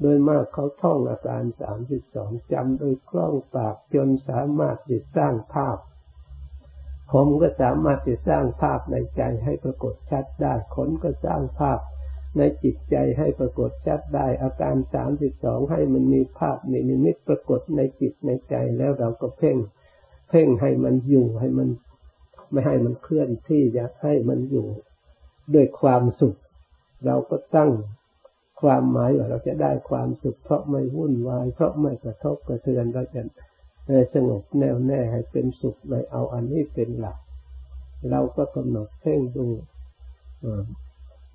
[0.00, 5.78] โดยมากเขาท่องอาการสามสิบสองจำโดยคล่องปากจนสามารถติดสร้างภาพ
[7.12, 11.78] ผมก็สามารถติดสร้างภาพในใจให้ปรากฏชัดได้ขนก็สร้างภาพ
[12.38, 19.56] ในจิตใจให้ปรากฏชัดได้ อาการสามสิบสองให้มันมีภาพมีนิมิตปรากฏในจิตในใจแล้วเราก็เพ่ง
[20.28, 21.68] เพ่งให้มันอยู่ให้มัน
[22.50, 24.66] ไม่ให้มันเคลื่อนที่อยากให้มันอยู่
[25.54, 26.36] ด้วยความสุข
[27.06, 27.70] เราก็ตั้ง
[28.60, 33.22] ความหมายว่าเราจะได้ความสุข เพราะไม่วุ่นวาย เพราะไม่กระทบกระเทือนเราจะ
[34.14, 37.18] สงบแน่วแน่ให้เป็นสุขไม่เอาอันนี้เป็นหลัก
[38.10, 39.46] เราก็กำหนดเพ่งดู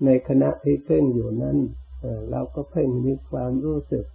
[0.06, 1.58] ในขณะที่เพ่งอยู่นั้น
[2.32, 4.06] เราก็เพ่งมีความรู้สึก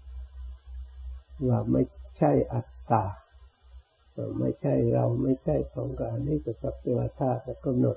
[1.49, 1.83] ว่าไม่
[2.19, 3.05] ใช่อัตตา
[4.39, 7.97] ไม่ใช่เราไม่ใช่ของการนี้ก็สักแต่ว่าถ้าจะกำหนด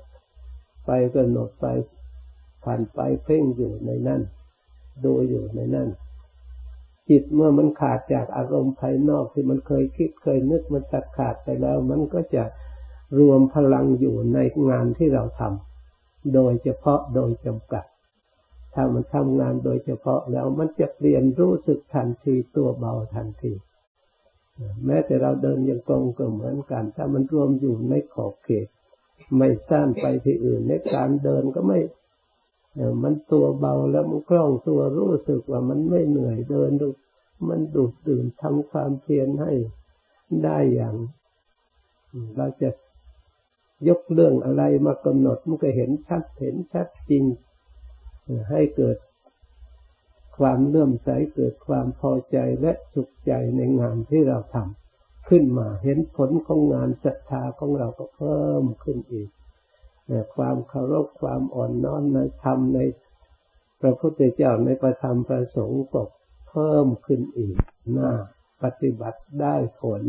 [0.86, 1.65] ไปกำหนดไป
[2.63, 4.21] ผ่านไปเพ่งอยู่ในนั่น
[5.06, 5.89] ดูอยู่ในนั่น
[7.10, 12.43] จิตเมื่อมันขาดจากอารมณ์ภายนอกที่มันเคยคิดเคยนึกมันตัดขาดไปแล้ว มันก็จะ
[13.19, 15.68] รวมพลังอยู่ในงานที่เราทำ
[16.34, 17.86] โดยเฉพาะโดยจำกัด
[18.73, 23.53] ถ้ามันทำงานโดยเฉพาะแล้วมันจะเปลี่ยนรู้สึกทันทีตัวเบาทันที
[24.86, 28.67] แม้แต่เราเดินยังกงก็เหมือนกัน ถ้ามันรวมอยู่ในขอบเขต
[29.38, 31.79] ไม่สั้นไปที่อื่นในการเดินก็ไม่
[33.03, 36.88] มันตัวเบาแล้วมันคล่องตัวรู้สึกว่ามันไม่เหนื่อยเดินดู
[37.49, 39.51] มันดูดดื่นทำความเพียรให้
[40.43, 40.95] ได้อย่าง
[42.38, 42.69] เราจะ
[43.87, 47.23] ยกเรื่องอะไรมากำหนดมันก็เห็นชัดเห็นชัดจริง
[48.51, 48.97] ให้เกิด
[50.37, 59.29] ความเลื่อมใสเกิดความพอใจและสุขใจในงานที่เราทำขึ้นมาเห็นผลของงานศรัทธาของเราก็เพิ่มขึ้นอีก
[60.35, 62.79] ความเคารพความอ่อนน้อมในธรรมใน
[63.81, 66.01] พระพุทธเจ้าในประธรรมประสงค์ก็
[66.49, 67.55] เพิ่มขึ้นอีก
[67.97, 68.11] น้า
[68.63, 70.03] ปฏิบัติได้ผล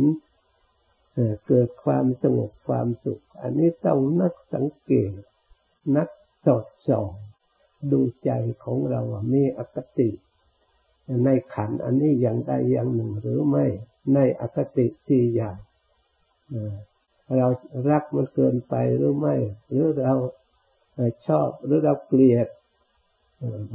[1.47, 5.13] เกิดความสงบความสุข อันนี้ต้องนักสังเกต
[5.97, 6.09] นัก
[6.47, 7.09] สอดส่อง
[7.93, 8.31] ดูใจ
[8.65, 10.11] ของเราว่ามีอคติ
[11.25, 13.67] ในขันอันนี้อย่างใดอย่างหนึ่งหรือไม่
[14.15, 15.57] ในอคติที่อย่าง
[17.37, 17.47] เรา
[17.91, 19.37] รักมันเกินไปหรือไม่
[19.69, 20.15] หรือเรา
[21.27, 22.49] ชอบหรือเราเกลียด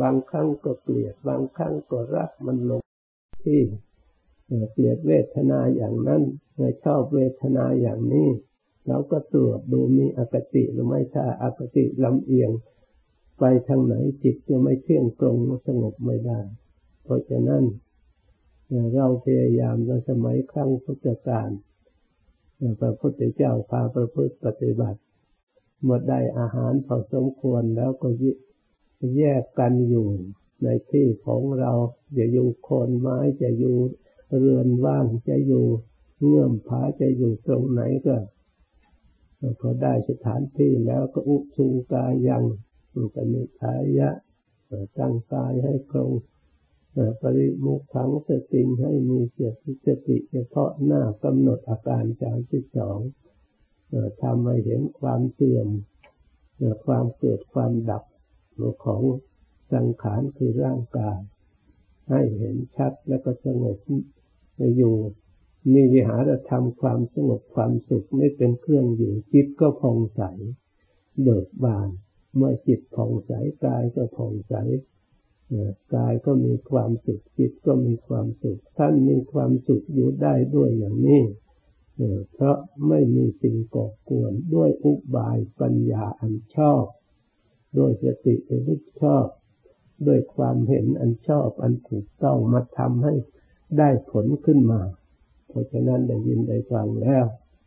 [0.01, 2.81] บางครั้งก็เกลียด บางครั้งก็รักมันลง
[3.45, 3.61] ที่
[4.71, 6.23] เกลียดเวทนาอย่างนั้น
[6.83, 8.29] ชอบเวทนาอย่างนี้
[8.87, 12.51] เราก็ตรวจดูมีอคติหรือไม่ถ้าอคติลำเอียง
[13.39, 16.39] ไปทางไหนจิตจะไม่เที่ยงตรงสงบไม่ได้
[17.03, 17.63] เพราะฉะนั้น
[18.95, 21.49] เราพยายามในสมัยครั้งพุทธกาล
[22.79, 24.99] พระพุทธเจ้าพาประพฤติปฏิบัติ
[25.81, 28.09] เมื่อได้อาหารพอสมควรแล้วก็
[29.17, 30.07] แยกกันอยู่
[30.63, 31.71] ในที่ของเรา
[32.17, 33.77] จะอยู่โคนไม้จะอยู่
[34.37, 35.65] เรือนว่างจะอยู่
[36.23, 38.15] เงื่อมผาจะอยู่ตรงไหนก็
[39.59, 42.43] พอได้สถานที่แล้วก็อุชุงกายยัง
[43.15, 44.09] ปนิทายะ
[44.97, 46.11] ตั้งกายให้ตรง
[47.21, 49.51] ปริมุขังสติงให้มีเสีย
[49.85, 52.99] สติเฉพาะหน้ากำหนดอาการสามสิบสอง
[54.21, 55.67] ทำให้เห็นความเสื่อม
[56.85, 58.03] ความเกิดความดับ
[58.85, 59.03] ของ
[59.73, 61.19] สังขารคือร่างกาย
[62.09, 63.77] ให้เห็นชัดแล้วก็สงบ
[64.77, 64.95] อยู่
[65.73, 70.21] มีวิหารธรรมความสงบความสุขไม่เป็นเครื่องอยู่จิตก็ผ่องใส
[71.21, 71.89] เบิกบาน
[72.35, 73.31] เมื่อจิตผ่องใส
[73.65, 74.53] กายก็ผ่องใส
[75.95, 81.23] กายก็มีความสุขจิตก็มีความสุขท่านมีความสุขอยู่ได้ด้วยอย่างนี้
[82.33, 86.85] เพราะไม่มีสิ่งก่อกวนด้วยอุบายปัญญาอันชอบ
[87.77, 88.61] ด้วยสติอัน
[89.01, 89.27] ชอบ
[90.07, 93.13] ด้วยความเห็นอันชอบอันถูกต้องมาทำให้
[93.77, 94.81] ได้ผลขึ้นมา
[95.47, 97.25] เพราะฉะนั้นได้ยินได้ฟังแล้ว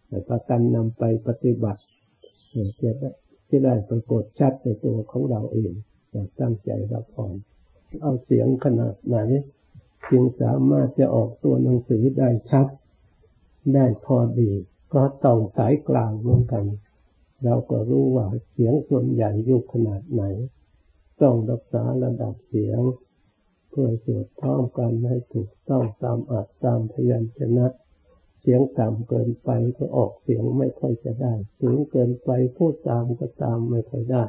[0.08, 1.82] แต่ประกันนำไปปฏิบัติ
[2.80, 3.10] จะได้
[3.48, 5.72] ที่ได้ปรากฏชัดในตัวของเราเอง
[6.40, 7.34] ตั้งใจรับพร
[8.02, 9.16] เอาเสียงขนาดไหน
[10.10, 12.66] จึงสามารถจะออกตัวหนังสือได้ชัด
[13.74, 14.50] ได้พอดี
[14.94, 16.64] ก็ต้องสายกลางเหมือนกัน
[17.44, 20.22] เราก็รู้ว่าเสียงส่วนใหญ่อยุคขนาดไหน
[21.22, 22.80] ต้องรักษาระดับเสียง
[23.70, 27.66] เพื่อสวดพร้อมกันให้ถูกต้องตามอัดตามพยัญชนะ
[28.40, 34.24] เสียงต่ำเกินไปก็ออกเสียงไม่ค่อยจะได้ สูงเกินไปพูดตามก็ตามไม่ค่อยได้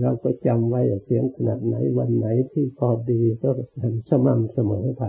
[0.00, 5.02] เราก็จำไว้เสียงขนาดไหนวันไหนที่พอดีก็ทำสม่ำเสมอไป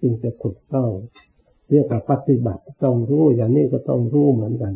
[0.00, 0.90] จึงจะถูกต้อง
[1.70, 4.72] เรียกว่าปฏิบัติต้องรู้อย่างนี้ก็ต้องรู้เหมือนกัน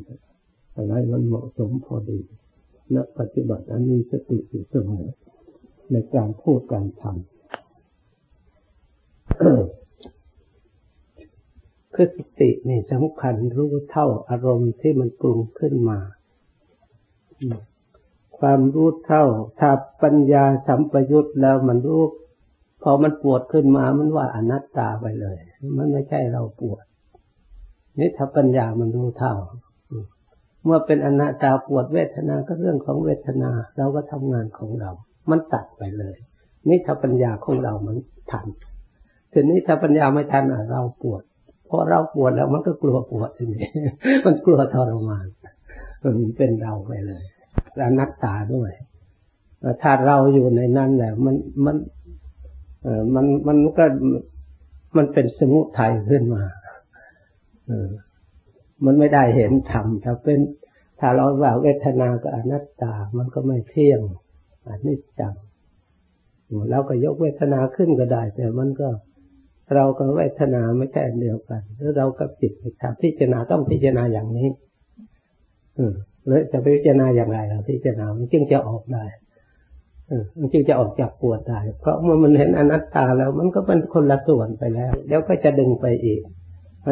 [0.74, 2.18] อะไรมันเหมาะสมพอดี
[2.94, 5.06] นักปฏิบัติอันนี้สติอยู่เสมอ
[5.92, 7.22] ในการพูดการทำ
[11.94, 15.98] คือสตินี่สำคัญรู้เท่าอารมณ์ที่มันปรุงขึ้นมา
[18.38, 19.24] ความรู้เท่า
[19.60, 19.70] ถ้า
[20.02, 22.02] ปัญญาสัมปยุตแล้วมันรู้
[22.82, 25.38] พอมันปวดขึ้นมามันว่าอนัตตาไปเลย
[25.76, 26.84] มันไม่ใช่เราปวด
[27.98, 29.34] นี่ถ้าปัญญามันรู้เท่า
[30.64, 34.90] เมื่อเป็นอนัตตาปวดเวทนาก็เรื่องของเวทนาเราก็ทำงานของเรา
[35.30, 36.16] มันตัดไปเลย
[36.68, 37.96] นี่ถ้าปัญญาของเรามัน
[38.30, 38.46] ทัน
[39.32, 41.22] ทีนี้ถ้าปัญญาไม่ทันเราปวด
[41.66, 43.66] เพราะเราปวดแล้วมันก็กลัวปวดทีนี้
[44.24, 45.26] มันกลัวทรมาน
[46.02, 47.22] มันเป็นเราไปเลย
[47.84, 48.70] อนัตตาด้วย
[49.82, 51.76] ถ้าเราอยู่ในนั้นแหละมันมัน
[52.82, 53.84] เออมันมันก็
[54.96, 56.42] มันเป็นสมุทัยขึ้นมา
[57.66, 57.88] เออ
[58.84, 60.38] มันไม่ได้เห็นธรรมถ้าเป็น
[61.00, 64.00] ถ้าเราว่าเวทนากับอนัตตา มันก็ไม่เที่ยง
[64.68, 65.34] อันนี้จัง
[66.70, 68.88] เราก็ยกเวทนาขึ้นก็ได้ แต่มันก็
[69.74, 74.48] เรากับเวทนาไม่ใช่เดียวกัน แล้วเรากับจิตถ้าพิจารณาต้องพิจารณาอย่างนี้
[75.78, 75.84] อื
[76.26, 79.04] แล้วจะไปพิจารณาอย่างไรเราพิจารณามันจึงจะออกได้
[80.38, 86.22] มันจึงจะออกจากปวดได้ เพราะเมื่อมันเห็นอนัตตาแล้ว มันก็เป็นคนละส่วนไปแล้ว แล้วก็จะดึงไปอีก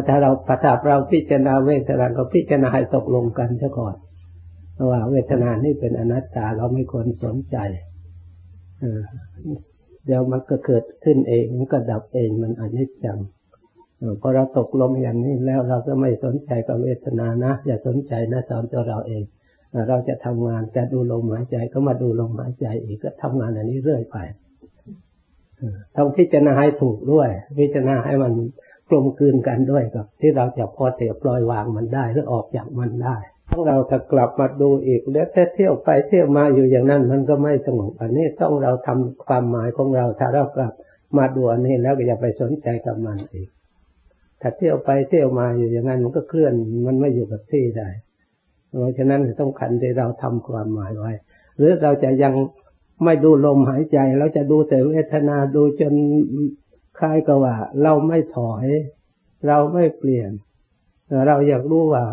[0.09, 3.95] ถ้าเราประทับเราพิจารณาเวทนาก็พิจารณาให้ตกลงกันซะก่อน
[4.91, 7.57] ว่าเวทนานี่เป็นอนัตตาเราไม่ควรสนใจ
[10.07, 13.19] เดี๋ยวมันก็เกิดขึ้นเองมันก็ดับเองมันอนิจจัง
[14.21, 19.23] พอเราตกลงอย่างนี้แล้วเราก็ไม่สนใจกับเวทนานะอย่าสนใจนะสอนตัวเราเอง
[19.89, 24.17] เราจะทำงานจะดูลมหายใจก็มาดูลมหายใจอีกก็ทำงานอันนี้เรื่อยไป
[25.97, 27.29] ต้องพิจารณาให้ถูกด้วย
[27.59, 28.33] พิจารณาให้มัน
[28.91, 33.17] กลมกลืนกันด้วยกับ ที่เราจะพอเตียปล่อยวางมันได้หรือออกจากมันได้
[33.51, 40.73] ต้องเราถ้ากลับมาดูอีกแล้วเที่ยวไปเที่ยวมาอยู่อย่างนั้นมันก็ไม่สงบอันนี้ต้องเราทำความหมายของเราถ้าเรากลับ
[41.19, 43.49] มาดูอันนี้แล้วก็อย่าไปสนใจกับมันอีก
[44.41, 46.55] ถ้าเที่ยวไปเที่ยวมาอยู่อย่างนั้นมันก็เคลื่อน
[46.87, 47.89] มันไม่อยู่กับที่ได้
[48.79, 51.13] เพราะฉะนั้นต้องขันที่เราทำความหมายไว้
[51.57, 52.35] หรือเราจะยัง
[53.05, 55.93] ไม่ดูลมหายใจเราจะดูแต่เวทนาดูจน
[57.01, 58.67] คล้ายกับว่า เราไม่ถอย
[59.47, 60.31] เราไม่เปลี่ยน
[61.27, 62.05] เราอยากรู้ว่า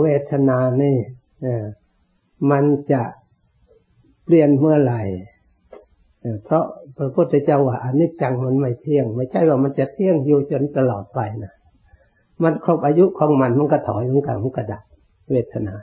[0.00, 0.96] เวทนานี่
[2.50, 3.02] มันจะ
[4.24, 5.02] เปลี่ยนเมื่อไหร่
[6.44, 6.64] เพราะ
[6.96, 11.54] พระพุทธเจ้าว่าอนิจจังมันไม่เที่ยง ไม่ใช่ว่ามันจะเที่ยงอยู่จนตลอดไปนะ
[12.42, 14.82] มันครบอายุของมันมันก็ถอยเหมือนกันมันก็ดับ
[15.30, 15.74] เวทนา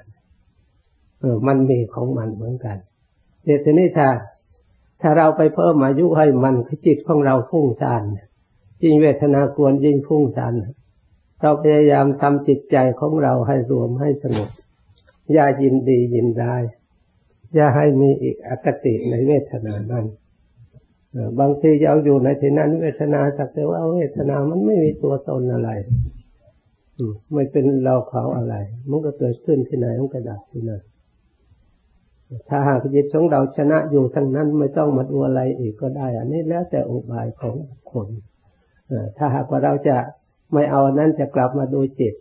[1.19, 2.77] เออ มันมีของมันเหมือนกัน
[3.43, 4.07] เดี๋ยวนี้ถ้า
[5.01, 8.03] ถ้าเราไปเพิ่มอายุให้มันจิตของเราฟุ้งซ่าน
[8.83, 10.53] ยิ่งเวทนาควรยิ่งฟุ้งซ่าน
[11.41, 14.49] เราพยายามทำจิตใจของเราให้รวมให้สงบ
[15.33, 16.55] อย่ายินดียินได้
[17.55, 20.05] อย่าให้มีอีกอคติในเวทนานั้น
[21.39, 25.69] บางทีเราอยู่ในที่นั้น เวทนาสักแต่ว่าเวทนามันไม่มีตัวตนอะไร
[27.33, 28.55] ไม่เป็นเราเขาอะไร
[28.89, 30.81] มันก็เกิดขึ้นที่ไหนมันก็ดับที่นั่น
[32.49, 37.55] ถ้าหากจิตของเราชนะอยู่ทั้งนั้นไม่ต้องมาดูอะไรอีกก็ได้ อันนี้แล้วแต่อุบายของ
[37.91, 38.07] คน
[39.17, 39.97] ถ้าหากว่าเราจะ
[40.53, 42.13] ไม่เอานั้นจะกลับมาดูจิต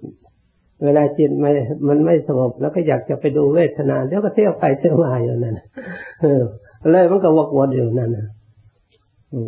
[0.84, 1.50] เวลาจิตไม่
[1.88, 5.60] มันไม่สงบแล้วก็อยากจะไปดูเวทนาเดี๋ยวก็เที่ยวไปเที่ยวมาอยู่นั่น
[6.90, 8.28] เลยมันก็วกวนอยู่นั่นนะ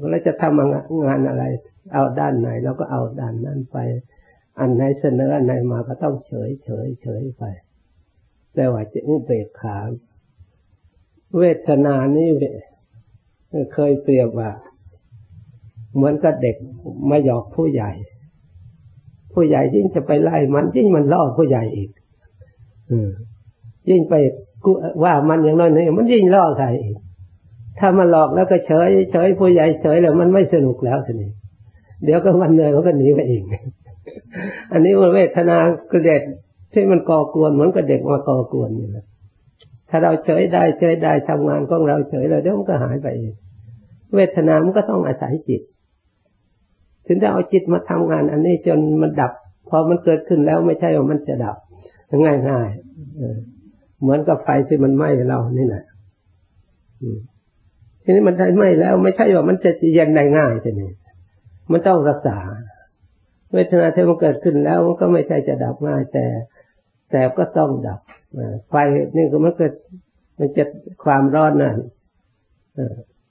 [0.03, 1.45] ก็เลยจะทำงานอะไร
[1.93, 3.79] เอาด้านไหนเราก็เอาด้านนั้นไป
[4.61, 7.43] อันไหนเสนออันไหนมาก็ต้องเฉยเฉยเฉยไป
[8.55, 9.79] แต่ว่าจะอุเบกขา
[11.39, 12.29] เวทนานี่
[13.75, 14.51] เคยเปรียบว่า
[15.95, 16.57] เหมือนกับเด็ก
[17.11, 17.91] มาหยอกผู้ใหญ่
[19.35, 21.91] ผู้ใหญ่ยิ่งจะไปไล่มันยิ่งมันล่อผู้ใหญ่อีก
[23.91, 24.15] ยิ่งไป
[25.05, 26.97] ว่ามันอย่างน้อยนี่มันยิ่งล่อใครอีก
[27.79, 31.31] ถ้ามันหลอกแล้วก็เฉยเฉยผู้ใหญ่เฉยแล้วมันไม่สนุกแล้วทีนี้
[32.05, 33.43] เดี๋ยวก็มันเหนื่อยมันก็หนีไปเอง
[34.73, 35.57] อันนี้มันเวทนา
[35.93, 36.23] กระเด็ด
[36.73, 43.35] ที่มันก่อกวนเหมือนกับเด็กมาก่อกวนอยู่นะาเราเฉยได้เฉยได้ทำงานของเราเฉยแล้วเดี๋ยวมันก็หายไปเอง
[44.15, 45.63] เวทนามันก็ต้องอาศัยจิต
[47.07, 49.33] ถึงจะเอาจิตมาทำงาน อันนี้จนมันดับ
[49.69, 51.57] พอมันเกิดขึ้นแล้วไม่ใช่ว่ามันจะดับ
[52.25, 52.69] ง่ายง่าย
[54.01, 55.85] เหมือนกับไฟที่มันไหม้เรานี่แหละ
[58.03, 60.91] ทีนี้มันได้ไหม้แล้ว ไม่ใช่ว่ามันจะเย็นได้ง่ายทีนี้
[61.73, 62.39] มันต้องรักษา
[63.53, 66.27] เวทนาที่มันเกิดขึ้นแล้วมันก็ไม่ใช่จะดับง่ายแต่
[67.11, 68.01] แต่ก็ต้องดับ
[68.69, 68.75] ไฟ
[69.17, 69.73] นี่ก็มันเกิด
[70.39, 70.65] มันจะ
[71.05, 71.77] ความร้อนนั่น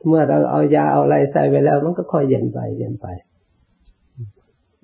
[0.07, 3.07] เมื่อเราเอายาเอาอะไรใส่ไปแล้ว มันก็ค่อยเย็นไปเย็นไป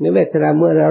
[0.01, 0.89] นี่เวทนาเมื่อเรา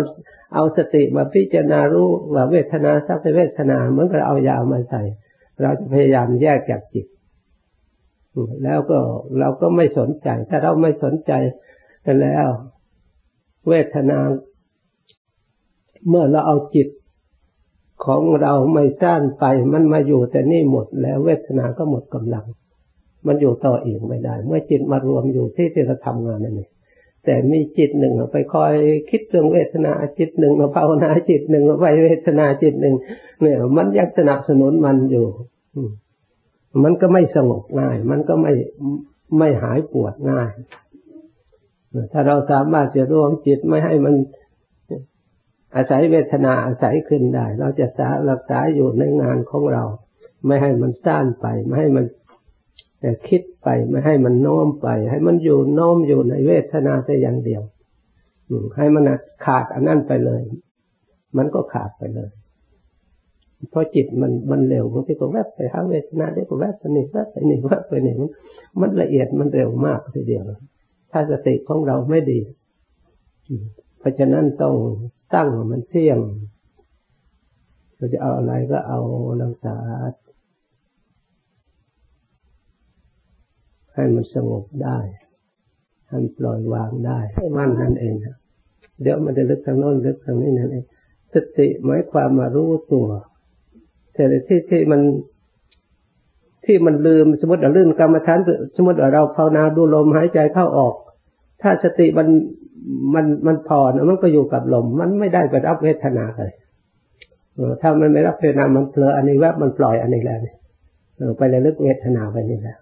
[0.55, 5.03] เอาสติมาพิจารณารู้ว่าเวทนาสักเวทนาเหมือนกับเอายามาใส่
[5.61, 7.07] เราจะพยายามแยกจากจิต
[8.65, 8.99] แล้วก็
[9.39, 11.33] เราก็ไม่สนใจ ถ้าเราไม่สนใจ
[12.07, 12.47] กันแล้ว
[13.69, 14.19] เวทนา
[16.09, 16.89] เมื่อเราเอาจิต
[18.05, 22.47] ของเราไม่สั้นไป มันมาอยู่แต่นี่หมดแล้วเวทนาก็หมดกำลัง
[23.27, 26.71] มันอยู่ต่ออีกไม่ได้ เมื่อจิตมารวมอยู่ที่ที่เราทำงานนั่นเอง
[27.25, 28.73] แต่มีจิตหนึ่งไปคอย
[29.11, 32.95] คิดเรื่องเวทนาจิตหนึ่งมาภาวนาจิตหนึ่งมาไปเวทนาจิตหนึ่ง
[33.41, 35.27] เนี่ย มันยังสนับสนุนมันอยู่
[36.83, 38.53] มันก็ไม่สงบง่าย มันก็ไม่
[39.39, 40.51] ไม่หายปวดง่าย
[42.13, 44.15] ถ้าเราสามารถจะรวมจิตไม่ให้มัน
[45.77, 49.85] อาศัยเวทนาอาศัยขึ้นได้ เราจะสารักษาอยู่ในงานของเรา
[50.47, 52.05] ไม่ให้มันซ่านไป ไม่ให้มัน
[53.29, 57.63] คิดไป ไม่ให้มันโน้มไป ให้มันอยู่โน้มอยู่ในเวทนาแต่อย่างเดียว
[58.77, 59.05] ให้มัน
[59.45, 60.43] ขาดอันนั้นไปเลย
[61.37, 62.31] มันก็ขาดไปเลย
[63.71, 68.15] เพราะจิตมันมันเร็วบางทีก็แวบไปหาเวทนาได้ก็แวบไปนี่แวบไปนี่แวบไปนี่
[68.81, 70.45] มันละเอียดมันเร็วมากทีเดียว
[71.13, 72.41] ถ้าสติของเราไม่ดี
[73.99, 74.75] เพราะฉะนั้นต้อง
[75.35, 76.19] ตั้งมันเที่ยง
[77.97, 79.01] เราจะเอาอะไรก็เอา
[79.43, 79.77] ลังษา
[83.95, 84.99] ให้มันสงบได้
[86.09, 87.19] ให้ปล่อยวางได้
[87.57, 88.15] มั่นนั่นเอง
[89.03, 90.85] เดี๋ยวมันจะลึกทางโน้นลึกทางนี้นั่นเอง
[91.35, 93.09] สติหมายความมารู้ตัว
[94.15, 95.01] แต่ที่ที่มัน
[96.65, 98.39] ที่มันลืมสมมติเราลื่นกรรมฐาน
[98.77, 100.95] สมมติเราภาวนาดูลมหายใจเข้าออก
[101.63, 102.29] ถ้าสติมัน
[103.15, 106.53] มันมันพอนะมันก็อยู่กับลม มันไม่ได้ไปรับเวทนาเลย
[107.81, 110.57] ถ้ามันไม่รับเวทนา มันเผลออันนี้แวบมันปล่อยอันนี้แล้วเนี่ย
[111.39, 112.77] ไปเลยลึกเวทนาไปนี่แหละ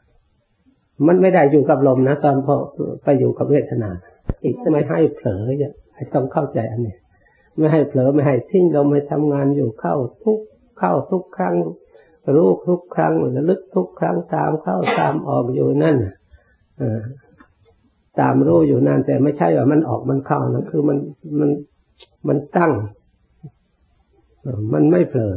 [1.07, 2.55] มันไม่ได้อยู่กับลมนะตอนพอ
[3.05, 3.91] ไปอยู่กับเวทนา
[4.45, 5.73] อีกจะไมให้เผลอเนี่ย
[6.15, 6.95] ต้องเข้าใจอันนี้
[7.57, 10.41] ไม่ให้เผลอไม่ให้ทิ้งเราไม่ทำงานอยู่เข้าทุก
[10.79, 11.55] เข้าทุกครั้ง
[12.37, 15.97] รู้ทุกครั้งระลึกทุกครั้งตามเข้าตามออกอยู่นั่น
[18.21, 20.99] ตามรู้อยู่นานแต่ไม่ใช่ว่ามันออกมันเข้านะคือมัน
[21.39, 21.51] มัน
[22.29, 22.73] มันตั้ง
[24.73, 25.37] มันไม่เผลอ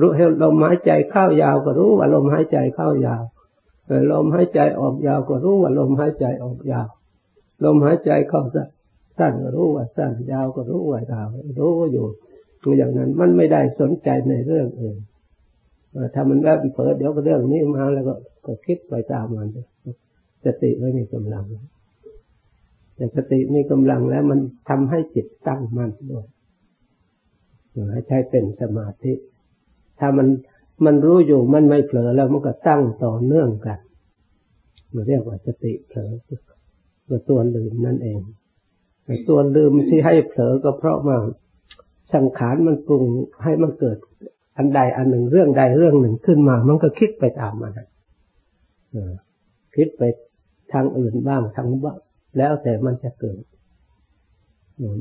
[0.00, 3.22] รู้ให้ลมหายใจเข้ายาวก็รู้ว่าลมหายใจเข้ายาว
[4.12, 6.88] ลมหายใจออกยาวก็รู้ว่าลมหายใจออกยาว
[7.64, 11.28] ลมหายใจเข้าสั้นก็รู้ว่าสั้นยาวก็รู้ว่ายาว
[11.58, 14.98] รู้อยู่อย่างนั้นมันไม่ได้สนใจในเรื่องอื่น
[16.14, 18.14] ถ้ามันแล้วเผลอเดี๋ยวก็เรื่องนี้มาแล้วก็
[18.46, 19.48] ก็คิดไปตามมัน
[20.44, 21.44] สติไม่มีกำลัง
[23.00, 26.26] แต่สติมีกำลังแล้วมันทำให้จิตตั้งมั่นด้วย
[28.06, 29.12] ใช้เป็นสมาธิ
[29.98, 30.28] ถ้ามัน
[30.84, 33.78] มันรู้อยู่มันไม่เผลอแล้วมันก็ตั้งต่อเนื่องกัน
[34.90, 36.10] เราเรียกว่าสติเผลอ
[37.08, 38.20] ตัวตัวลืมนั่นเอง
[39.28, 41.16] ตัวลืมที่ให้เผลอก็เพราะว่า
[42.14, 43.04] สังขารมันปรุง
[43.42, 43.98] ให้มันเกิด
[44.56, 47.72] อันใดอันหนึ่งเรื่องใดเรื่องหนึ่งขึ้นมา มันก็คิดไปตามมัน
[49.76, 50.02] คิดไป
[50.72, 51.98] ทางอื่นบ้างทางบ้าง
[52.38, 53.42] แล้วแต่มันจะเกิด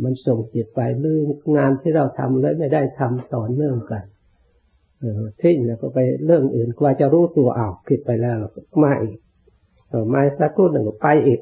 [0.04, 1.24] มันส่งจิตไปเรื่อง
[1.58, 4.04] งานที่เราทำแล้วไม่ได้ทำต่อเนื่องกัน
[5.42, 8.38] ทิ้งแล้วก็ไปเรื่องอื่นกว่าจะรู้ตัวอ้าวผิดไปแล้ว
[8.84, 9.18] มาอีก
[10.14, 11.40] มาสักครู่หนึ่งไปอีก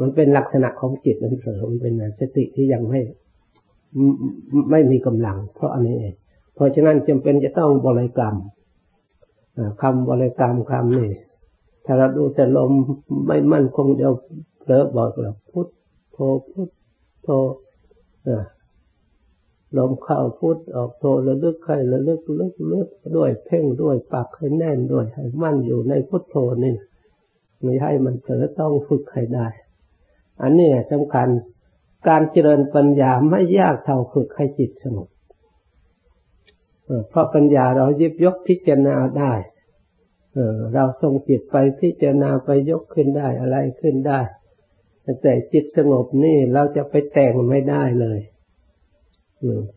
[0.00, 3.00] มันเป็นลักษณะของจิตมันเผลอมันเป็นสติที่ยังไม่
[4.70, 6.14] ไม่มีกำลัง เพราะอันนี้เอง
[6.54, 8.36] เพราะฉะนั้นจำเป็นจะต้องบริกรรม
[9.82, 11.10] คำบริกรรมคำนี้
[11.84, 12.72] ถ้าเราดูแต่ลม
[13.26, 14.12] ไม่มั่นคงเดียว
[14.64, 15.68] เผลอบอกเราพุท
[16.12, 16.18] โธ
[16.50, 16.68] พุท
[17.22, 17.28] โธ
[19.76, 26.74] ลมเข้าพุทออกโธระลึกใครระลึกลึกลึกด้วยเพ่งด้วยปักให้แน่นด้วยให้มั่นอยู่ในพุทโธนี่
[27.62, 29.46] ไม่ให้มันเผลอต้องฝึกให้ได้
[30.42, 31.28] อันนี้สำคัญ
[32.08, 35.08] การเจริญปัญญาไม่ยากเท่าฝึกให้จิตสงบ
[37.08, 39.32] เพราะปัญญาเรายิบยกพิจารณาได้
[40.34, 44.20] เออเราส่งจิตไปพิจารณาไปยกขึ้นได้อะไรขึ้นได้
[45.22, 48.18] แต่จิตสงบนี่เราจะไปแต่งไม่ได้เลย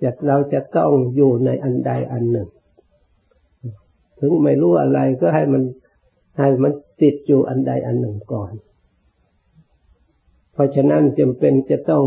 [0.04, 2.50] จะเราจะต้องอยู่ในอันใดอันหนึ่ง
[4.20, 5.64] ถึงไม่รู้อะไรก็ให้มัน
[6.40, 8.52] ให้มันติดอยู่อันใดอันหนึ่งก่อน
[10.54, 12.04] เพราะฉะนั้นจำเป็นจะต้อง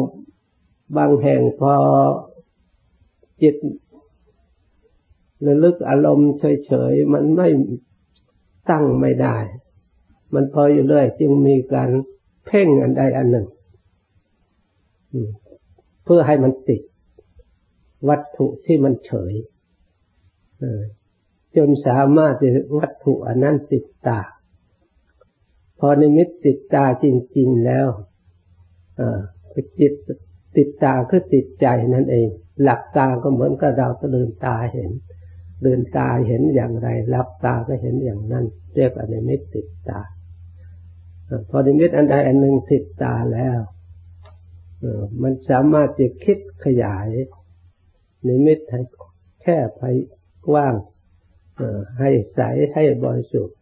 [0.96, 1.74] บางแห่งพอ
[3.42, 3.56] จิต
[5.46, 6.32] ระลึกอารมณ์
[6.66, 7.48] เฉยๆ มันไม่
[8.70, 9.36] ตั้งไม่ได้
[10.34, 11.90] มันพออยู่เรื่อยจึงมีการ
[12.52, 13.46] เพ่งอันใดอันหนึ่ง
[16.04, 16.82] เพื่อให้มันติด
[18.08, 19.32] วัตถุที่มันเฉย
[21.56, 22.48] จนสามารถจะ
[22.78, 24.20] วัตถุอันนั้นติดตา
[25.78, 27.88] พอในมิตติดตาจริง ๆแล้ว
[29.80, 29.92] จิต
[30.56, 32.28] ติดตาคือติดใจนั่นเอง
[32.62, 34.90] หลักตาก็เหมือนกับเราตะลืนตาเห็น
[35.62, 38.44] เดินตาเห็นอย่างไรรับตาก็เห็นอย่างนั้น
[38.74, 40.00] เรียกอนิมิตติดตา
[41.48, 43.60] พอนิมิตอันใดอันหนึ่งติดตาแล้ว
[45.22, 47.08] มันสามารถจะคิดขยาย
[48.28, 48.80] นิมิตให้
[49.42, 49.82] แค่ไป
[50.48, 50.74] กว้าง
[51.98, 52.40] ให้ใส
[52.74, 53.56] ให้บริสุทธิ์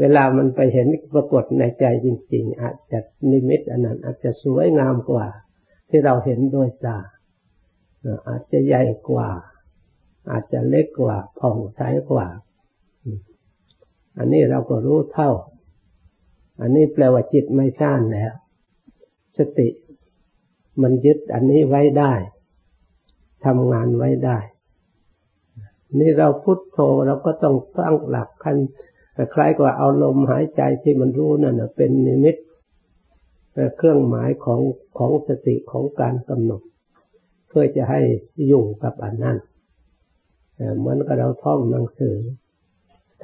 [0.00, 2.98] เวลามันไปเห็นปรากฏในใจจริง ๆ อาจจะ
[3.30, 5.26] นิมิตอันนั้น อาจจะสวยงามกว่า
[5.88, 6.98] ที่เราเห็นโดยตา
[8.28, 9.30] อาจจะใหญ่กว่า
[10.30, 11.80] อาจจะเล็กกว่าผ่องใส
[12.10, 12.26] กว่า
[14.18, 15.30] อันนี้เราก็รู้เท่า
[16.60, 18.32] อันนี้แปลว่าจิตไม่ซ่านแล้ว
[19.38, 19.68] สติ
[20.82, 22.12] มันยึดอันนี้ไว้ได้
[23.44, 24.38] ทำงานไว้ได้
[25.98, 28.56] นี่เราพุทโธเราก็ต้องตั้งหลักขั้น
[29.34, 32.36] คล้ายกับเอาลมหายใจที่มันรู้นั่นเป็นนิมิต
[33.76, 34.60] เครื่องหมายของ
[34.98, 36.62] ของสติของการกำหนด
[37.48, 38.00] เพื่อจะให้
[38.46, 39.38] อยู่กับอันนั้น
[40.78, 42.16] เหมือนกับเราท่องหนังสือ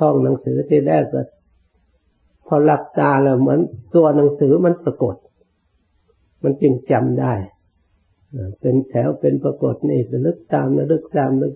[0.01, 1.20] ท่องหนังสือที่แรกก็
[2.47, 3.61] พอหลับตาแล้วเหมือน
[3.95, 5.16] ตัวหนังสือมันปรากฏ
[6.42, 7.34] มันจึงจำได้
[8.61, 11.55] เป็นแถวเป็นปรากฏนี่ระลึกตามระลึกตามระลึก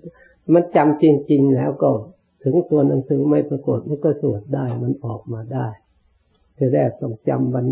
[0.54, 1.90] มันจำจริง ๆ แล้วก็
[2.44, 5.68] ถึงตัวหนังสือไม่ปรากฏมันก็สวดได้มันออกมาได้
[6.56, 7.66] ทีแรกต้องจำบรร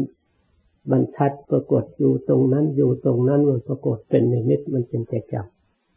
[0.90, 5.34] บรรทัดปรากฏอยู่ตรงนั้นอยู่ตรงนั้นมันปรากฏเป็นนิมิตมันจึงจะจ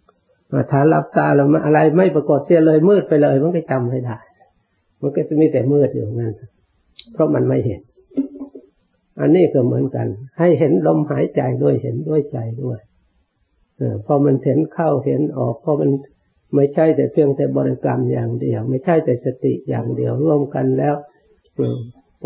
[0.04, 4.18] ำถ้าหลับตาแล้วอะไรไม่ปรากฏเสียเลยมืดไปเลย มันก็จำไม่ได้
[5.02, 6.34] มันก็จะมีแต่มืดอยู่นั่น
[7.14, 7.82] เพราะมันไม่เห็น
[9.20, 10.08] อันนี้ก็เหมือนกัน
[10.40, 12.80] ให้เห็นลมหายใจด้วยเห็นด้วยใจด้วย
[13.78, 15.92] เออพอมันเห็นเข้าเห็นออกพอมัน
[16.56, 20.96] ไม่ใช่แต่เพียงแต่บริกรรมอย่างเดียว ไม่ใช่แต่สติอย่างเดียวร่วมกันแล้ว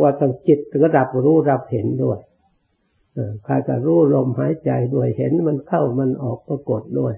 [0.02, 2.20] ว่าต้องจิตก็รับรู้รับเห็นด้วย
[3.44, 7.14] ใครจะรู้ลมหายใจด้วยเห็นมันเข้ามันออกปรากฏด้วย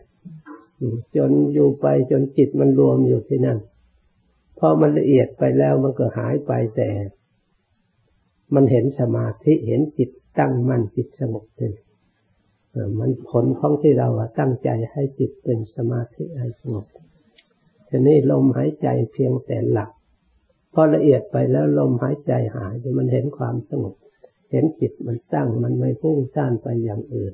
[1.15, 3.59] จนอยู่ไปจนจิตมันรวมอยู่ที่นั่น
[4.59, 6.89] พอมันละเอียดไปแล้วมันก็หายไปแต่
[8.53, 11.71] มันเห็นสมาธิเห็นจิตตั้งมั่นจิตสงบเป็น
[12.99, 16.85] มันผลของที่เราตั้งใจให้จิตเป็นสมาธิให้สงบ
[17.89, 19.89] ทีนี้ลมหายใจเพียงแต่หลัก
[20.73, 23.95] พอละเอียดไปแล้วลมหายใจหายมันเห็นความสงบ
[24.51, 27.33] เห็นจิตมันตั้งมันไม่พุ่งซ่านไปอย่างอื่น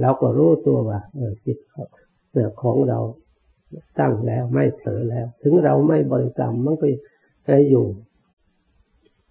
[0.00, 1.00] เราก็รู้ตัวว่า
[1.46, 1.58] จิต
[2.62, 2.98] ของเรา
[4.00, 6.86] ตั้งแล้วไม่เผลอแล้ว ถึงเราไม่บริกรรมมันก็
[7.44, 7.86] ไปอยู่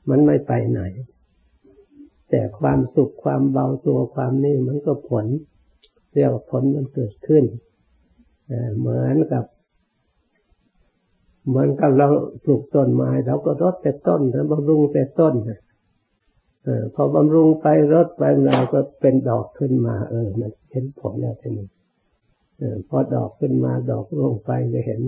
[0.10, 0.82] มันไม่ไปไหน
[2.30, 5.26] แต่ความสุขความเบาตัวความนี่มันก็ผล
[6.14, 7.43] เรียกว่าผลมันเกิดขึ้น
[8.80, 9.45] เหมือนกับ
[11.47, 12.08] เหมือนกับเรา
[12.43, 15.34] ปลูกต้นไม้เราก็รดแต่ต้นแล้วบำรุงแต่ต้น
[16.68, 21.68] ออพอบำรุงไปรดไปเราก็เป็นดอกขึ้นมา เออ มันเห็นผลแล้วทีนี้
[22.89, 25.01] พอดอกขึ้นมาดอกร่วงไปจะเห็น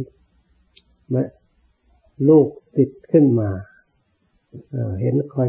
[1.14, 1.16] ม
[2.30, 3.50] ลูกติดขึ้นมา
[5.02, 5.48] เห็นคอย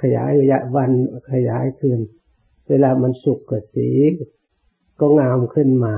[0.00, 0.90] ขยายระยะวัน
[1.32, 1.98] ขยายขึ้น
[2.68, 3.88] เวลามันสุกกิดสี
[5.00, 5.94] ก็งามขึ้นมา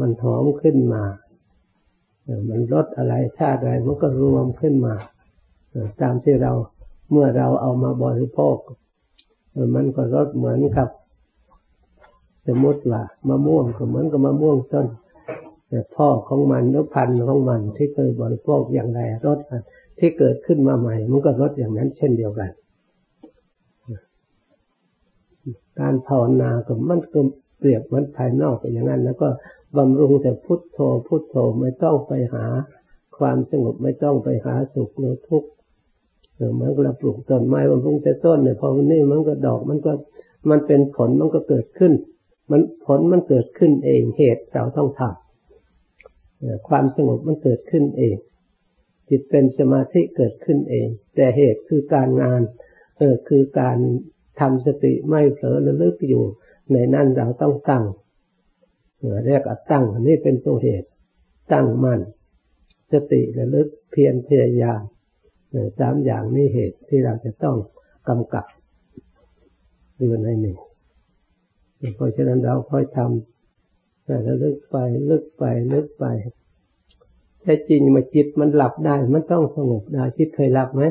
[0.00, 1.02] มันหอมขึ้นมา
[2.48, 4.94] มันรสอะไรชาติอะไรมันก็รวมขึ้นมา
[6.00, 6.52] ตามที่เรา
[7.10, 8.56] เมื่อเราเอามาบริโภค
[9.74, 10.88] มันก็รสเหมือนกับ
[12.46, 14.86] สมมติว่ามะม่วงก็เหมือนกับมะม่วงต้น
[15.68, 19.38] แต่พ่อของมันหรือพันธุ์ของมันที่เคยบริโภคอย่างไรรส
[20.00, 22.50] ที่เกิดขึ้นมาใหม่ มันก็รสอย่างนั้นเช่นเดียวกัน
[25.80, 27.20] การภาวนาก็มันก็
[27.58, 29.28] เปรียบมือนภายนอกอย่างนั้น แล้วก็
[29.76, 32.46] บำรุงแต่พุทโธ พุทโธไม่ต้องไปหา
[33.18, 35.48] ความสงบไม่ต้องไปหาสุขหรือทุกข์
[36.52, 39.92] เหมือนเราปลูกต้นไม้บำรุงแต่ต้นเนี่ยพอมันนี่มันก็ดอกมันก็
[40.50, 41.92] มันเป็นผลมันก็เกิดขึ้น
[42.50, 48.16] มันผลมันเกิดขึ้นเองเหตุเราต้องทำความสงบมันเกิดขึ้นเอง
[49.10, 52.40] จิตเป็นสมาธิเกิดขึ้นเอง แต่เหตุคือการงาน
[52.98, 53.78] เออคือการ
[54.40, 56.24] ทำสติไม่เผลอระลึกอยู่
[56.72, 57.84] ในนั้นเราต้องตั้ง
[59.26, 60.88] เรียกอัตั้งนนี้เป็นตัวเหตุ
[61.52, 62.00] ตั้งมั่น
[62.92, 64.80] สติระลึกเพียรพยายาม
[65.78, 67.56] สามอย่างนี้เหตุที่เราจะต้อง
[68.08, 68.46] กำกับ
[69.98, 70.56] อยู่ในนี้
[71.96, 74.76] เพราะฉะนั้นเราค่อยทำแต่ลึกไป
[75.10, 76.04] ลึกไปลึกไป
[77.42, 80.82] แต่จริงมาจิตมันหลับได้ มันต้องสงบได้จิตเคยหลับไหม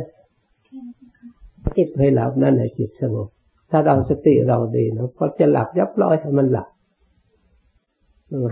[1.78, 3.28] จิตเคยหลับนั่นแหละจิตสงบ
[3.72, 6.68] ถ้าเราสติเราดีนะพอจะหลับยับร้อยให้มันหลับ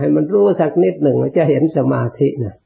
[0.00, 2.56] ให้มันรู้สักนิดหนึ่งมันจะเห็นสมาธินะ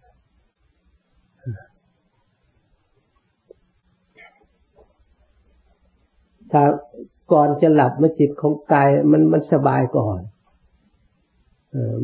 [6.53, 6.63] ถ้า
[7.33, 10.19] ก่อนจะหลับมันจิตของกายมันมันสบายก่อน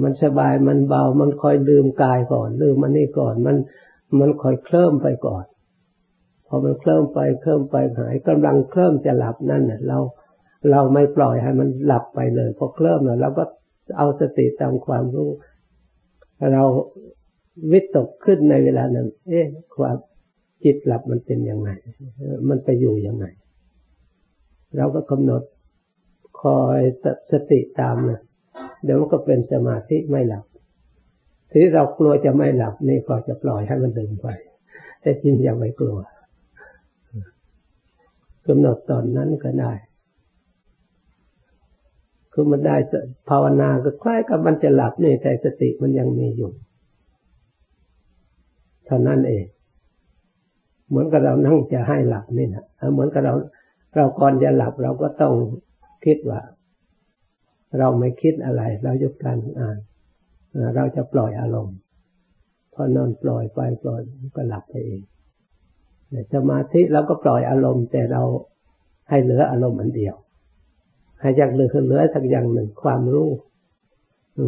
[0.03, 3.57] มันสบายมันเบา มันคอยลืมกายก่อนลืมมันนี่ก่อน มัน
[4.21, 5.45] มันคอยเคลิ้มไปก่อน
[6.47, 9.99] พอมันเคลิ้มไปเคลิ้มไปหายกำลังเคลิ้มจะหลับนั่นเน่ะเรา
[10.71, 13.45] เราไม่ปล่อยให้มันหลับไปเลยพอเคลิ้มแล้วเราก็
[13.99, 15.29] เอาสติตามความรู้
[16.53, 16.65] เรา
[17.73, 19.47] วิตกขึ้นในเวลานั้น เอ๊ะ
[19.77, 19.97] ความ
[20.65, 21.71] จิตหลับมันเป็นยังไง
[22.49, 23.27] มันไปอยู่ยังไง
[24.77, 25.43] เราก็กำหนด
[26.41, 26.79] คอย
[27.33, 28.21] สติตามนะ
[28.85, 30.45] เดี๋ยวมันก็เป็นสมาธิไม่หลับ
[31.51, 34.27] ที่เรากลัวจะไม่หลับนี่ก็จะปล่อยให้มันดึงไป
[35.01, 35.99] แต่จริงยังไม่กลัว
[38.47, 39.73] กำหนดตอนนั้นก็ได้
[42.33, 42.77] คือมันได้
[43.29, 46.51] ภาวนาก็คล้ายกับมันจะหลับนี่แต่สติมันยังมีอยู่
[48.87, 49.45] เท่านั้นเอง
[50.89, 53.35] เหมือนกับเรานั่งจะให้หลับนี่นะเหมือนกับเรา
[53.95, 55.35] เราก่อนจะหลับเราก็ต้อง
[56.05, 56.41] คิดว่า
[57.79, 59.79] เราไม่คิดอะไร เราหยุดการอ่าน
[60.77, 61.77] เราจะปล่อยอารมณ์
[62.75, 64.01] พอนอนปล่อยไปปล่อย
[64.37, 65.03] ก็หลับไปเอง
[66.35, 68.23] สมาธิเราก็ปล่อยอารมณ์ แต่เรา
[69.09, 70.17] ให้เหลืออารมณ์อันเดียว
[71.21, 73.29] ให้อยากเหลือเหลือสักอย่างหนึ่งความรู้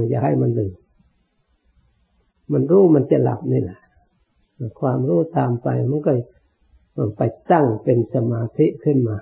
[0.08, 0.74] อย่าให้มันลืม
[2.52, 3.80] มันรู้มันจะหลับนี่แหละ
[4.80, 6.12] ความรู้ตามไปมันก็
[7.16, 9.18] ไปตั้งเป็นสมาธิขึ้นมา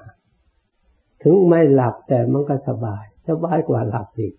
[1.22, 4.35] ถึงไม่หลับแต่มันก็สบาย สบายกว่าหลับอีก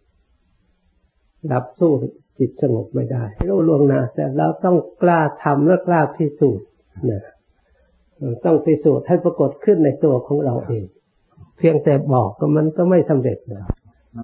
[1.47, 1.91] หลับสู้
[2.39, 6.67] จิตสงบไม่ได้รู้ลวงหน้าแต่เราต้องกล้าทำและกล้าพิสูจน์
[7.11, 7.23] นะ
[8.45, 10.83] ต้องพิสูจน์ให้ปรากฏขึ้นในตัวของเราเอง
[11.57, 13.63] เพียงแต่บอกก็มันก็ไม่สำเร็จนะ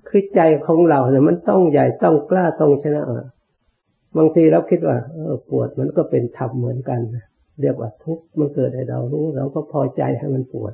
[0.10, 3.04] คือใจของเราเนี่ยมันต้องใหญ่ต้องกล้าต้องชนะ
[4.18, 7.00] บางทีเราคิดว่า เออปวดมันก็เป็นธรรมเหมือนกัน
[7.62, 10.74] เรียกว่าทุกข์มันเกิดให้เรารู้ เราก็พอใจให้มันปวด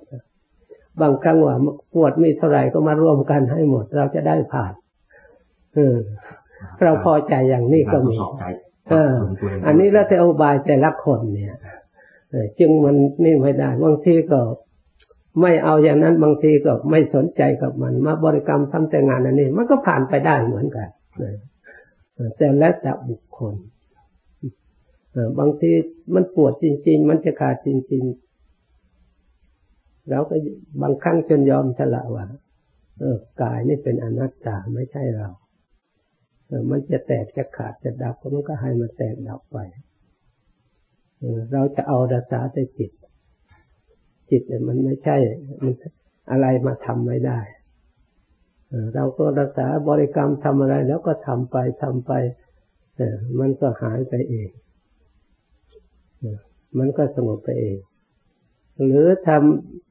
[1.02, 1.56] บางครั้งว่า
[1.94, 4.74] ปวดมีเท่าไหร่ก็มารวมกันให้หมด เราจะได้ผ่าน
[5.76, 5.96] เออ
[6.84, 8.18] เราพอใจอย่างนี้ก็มี
[8.90, 9.16] เออ
[9.66, 11.56] อันนี้แล้วแต่อุบายแต่ละคนเนี่ย
[12.60, 14.40] จึงมันนี่ไม่ได้บางทีก็
[15.42, 20.90] ไม่เอาอย่างนั้นบางทีก็ไม่สนใจกับมัน มาบริกรรมทำแต่งานอันนี้ มันก็ผ่านไปได้เหมือนกัน
[22.38, 23.54] แต่แล้วแต่บุคคล
[25.40, 25.72] บางที
[26.14, 28.31] มันปวดจริง ๆ มันจะขาดจริง ๆ
[30.10, 30.36] เราก็
[30.82, 32.26] บางครั้งจนยอมสละว่า
[33.00, 35.30] เออกายนี่เป็นอนัตตาไม่ใช่เรา
[36.48, 39.58] เออมันจะแตกจะขาดจะดับก็มันก็ให้มันแตกดับไป
[41.20, 42.92] เออเราจะเอารักษาแต่จิต
[44.30, 45.18] จิตมันไม่ใช่
[45.64, 45.74] มัน
[46.32, 47.40] อะไรมาทำไม่ได้
[48.96, 52.12] เราก็รักษาบริกรรมทำอะไร แล้วก็ทำไปทำไป
[53.40, 54.50] มันก็หายไปเอง
[56.78, 57.78] มันก็สงบไปเอง
[58.86, 59.91] หรือทำ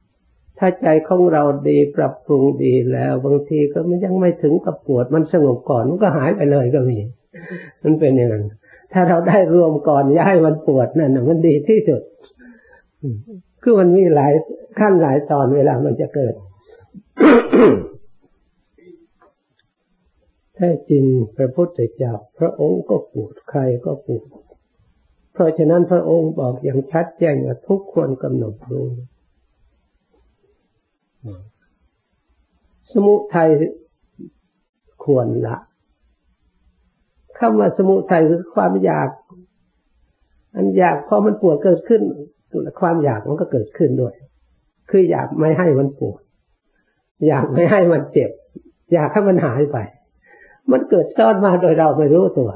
[0.62, 6.98] ถ้าใจของเราดีปรับปรุงดีแล้วบางทีก็มันยังไม่ถึงกับปวดมันสงบก่อนมันก็หายไปเลยก็มี
[7.84, 8.44] มันเป็นอย่างนั้น
[8.92, 12.02] ถ้าเราได้รวมก่อนย้ายมันปวดนั่นมันดีที่สุด
[13.62, 14.32] คือมันมีหลาย
[14.78, 16.34] ขั้นหลายตอนเวลามันจะเกิด
[20.56, 21.04] แท้จริง
[21.36, 24.26] พระพุทธเจ้าพระองค์ก็ปวดใครก็ปวด
[25.32, 28.86] เพราะฉะนั้นพระองค์บอกอย่างชัดแจ้งว่าทุกควรกำหนดรู้
[32.92, 33.48] สมุทัย
[35.04, 35.56] ควรละ
[37.38, 39.08] คำว่าสมุทัยคือความอยาก
[40.54, 42.02] อันอยากพอมันปวดเกิดขึ้น
[42.80, 44.14] ความอยากมันก็เกิดขึ้นด้วย
[44.90, 46.20] คืออยากไม่ให้มันปวด
[47.28, 48.30] อยากไม่ให้มันเจ็บ
[48.92, 49.76] อยากให้มันหายไป
[50.70, 52.50] มันเกิดซ้อนมาโดยเราไม่รู้ตัว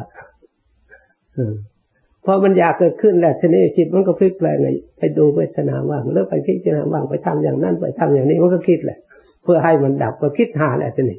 [2.25, 4.57] พอมันอยากเกิดขึ้นแหละทีนี้จิตมันก็พลิกแปลง
[4.99, 8.99] ไปดูเวทนาว่างแล้วไปพิจารณาว่างไปทำอย่างนั้นไปทำอย่างนี้มันก็คิดแหละ
[9.43, 11.19] เพื่อให้มันดับก็คิดหาแหละทีนี้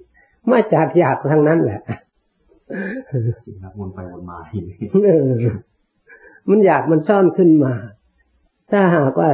[0.51, 1.79] มาจากอยากทางนั้นแหละ
[3.77, 4.37] วนไปวนมา
[6.49, 7.73] มันอยากมันซ่อนขึ้นมา
[8.71, 9.31] ถ้าหากว่า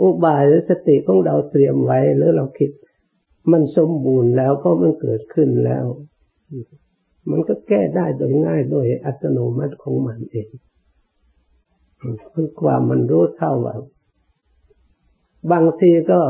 [0.00, 2.70] อุบายหรือสติของเราเตรียมไว้หรือเราคิด
[3.52, 5.84] มันสมบูรณ์แล้วเพราะมันเกิดขึ้นแล้ว
[7.30, 10.48] มันก็แก้ได้โดยง่ายโดยอัตโนมัติของมันเอง
[12.32, 13.76] คือความมันรู้เท่าว่า
[15.52, 16.20] บางทีก็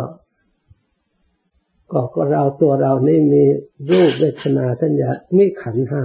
[2.14, 3.42] ก็เราตัวเรานี่มี
[3.90, 6.02] รูปเวทนาสัญญามีขันห้า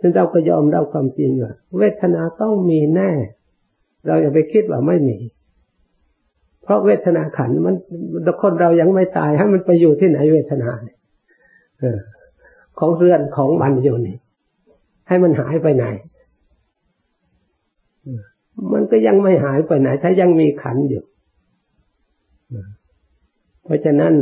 [0.00, 3.10] ซึ่งเราก็ยอมรับความจริงว่าเวทนาต้องมีแน่
[4.06, 5.18] เราอย่าไปคิดว่าไม่มี
[6.62, 7.76] เพราะเวทนาขันมัน
[8.42, 10.98] คนเรายังไม่ตายให้มันไปอยู่ที่ไหนเวทนาเนี่ย
[12.80, 14.16] ของเรือนของมันอยู่นี่
[15.08, 15.84] ให้มันหายไปไหน
[18.72, 21.04] มันก็ยังไม่หายไปไหน ถ้ายังมีขันอยู่
[23.64, 24.14] เพราะฉะนั้น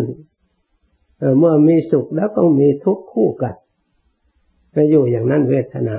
[1.38, 3.54] เมื่อมีสุขแล้วก็มีทุกข์คู่กัน
[4.72, 5.96] ไปอยู่อย่างนั้นเวทนา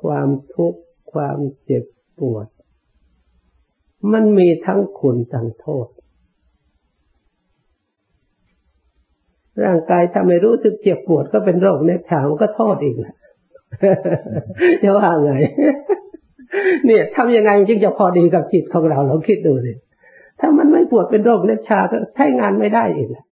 [0.00, 0.80] ความทุกข์
[1.12, 1.84] ความเจ็บ
[2.18, 2.46] ปวด
[4.12, 5.86] มันมีทั้งคุณทั้งโทษ
[9.64, 13.14] ร่างกายทำให้รู้สึกเจ็บปวดก็เป็นโรคเน็บชามันก็โทษอีกแหละ
[14.82, 15.32] จะว่าไง
[16.86, 19.72] เนี่ยทำยังไงจึงจะพอดีกับจิตของเราเราคิดดูสิ
[20.40, 23.24] ถ้ามันไม่ปวดเป็นโรคเน็บชาก็ใช้งานไม่ได้อีกแหละ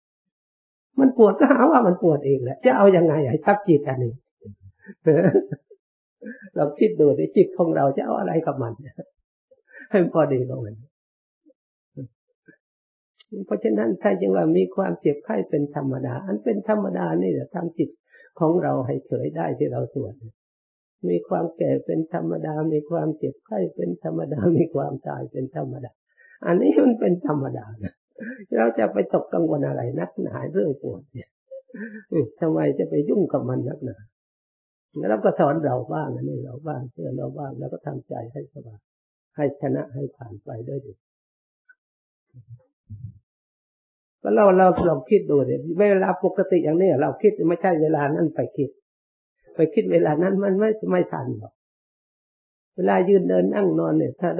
[1.01, 4.15] มันปวดก็หาว่ามันปวดเองแหละ จะเอาอยัางไงให้ทับจิตอันนี้
[6.57, 8.73] เราคิดดูสิจิตของเราจะเอาอะไรกับมัน
[9.91, 10.77] ให้พอดีตรงนั้น
[13.47, 17.91] เพราะฉะนั้นถ้าจึงว่ามีความเจ็บไข้เป็นธรรมดา อันเป็นธรรมดานี่แหละทำจิต
[18.39, 20.15] ของเราให้เฉยได้ที่เราสวด
[21.09, 25.93] มีความแก่เป็นธรรมดา มีความเจ็บไข้เป็นธรรมดา มีความตายเป็นธรรมดา
[26.47, 27.95] อันนี้มันเป็นธรรมดานะ
[28.57, 31.29] เราจะไปตกกังวลอะไรนักหนาเรื่องปวดเนี่ย
[32.41, 33.99] ทำไมจะไปยุ่งกับมันนักหนา
[35.09, 38.81] แล้วก็สอนเราบ้างนี่เราบ้างเชื่อเราบ้างแล้วก็ทำใจให้สบาย
[39.37, 40.93] ให้ชนะให้ผ่านไปได้ดี
[44.23, 48.71] ก็เราเราเราคิดดูเลยเวลาปกติอย่างนี้เราคิดไม่ใช่เวลานั้นไปคิด
[49.55, 51.53] ไปคิดเวลานั้นมันไม่ไม่ทันหรอก
[52.77, 54.31] เวลายืนเดินนั่งนอนเนี่ย ถ้า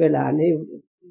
[0.00, 0.50] เวลานี้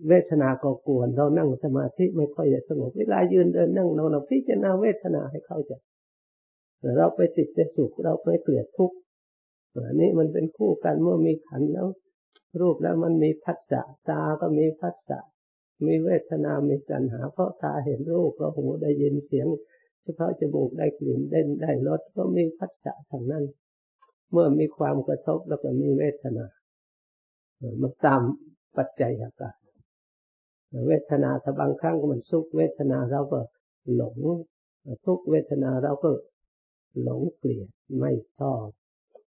[0.10, 5.72] เวทนาก็กวนเรานั่งสมาธิไม่ค่อยจะสงบเวลายืนเดินนั่งนอนเราพิจารณาเวทนาให้เข้าใจ
[6.98, 8.98] เราไปติดจะสุขเราไปเกลียดทุกข์
[9.74, 11.88] อันนี้มันเป็นคู่กันเมื่อมีขันแล้ว
[12.60, 15.20] รูปแล้วมันมีพัฒจะตาก็มีพัฒจะ
[15.86, 19.48] มีเวทนา มีสัญหา เพราะตาเห็นรูป เพราะหูได้ยินเสียง
[20.04, 23.44] เฉพาะจมูกได้กลิ่นได้ได้รสก็มีพัฒจะทางนั้น
[24.32, 26.46] เมื่อมีความกระทบแล้วก็มีเวทนา
[27.82, 28.22] มันตาม
[28.78, 29.58] ปัจจัยอาการ
[30.88, 33.40] เวทนาถ้าบางครั้งมันสุขเวทนาเราก็
[33.96, 34.18] หลง
[35.06, 36.12] ทุกเวทนาเราก็
[37.02, 37.70] หลงเกลียด
[38.00, 38.66] ไม่ชอบ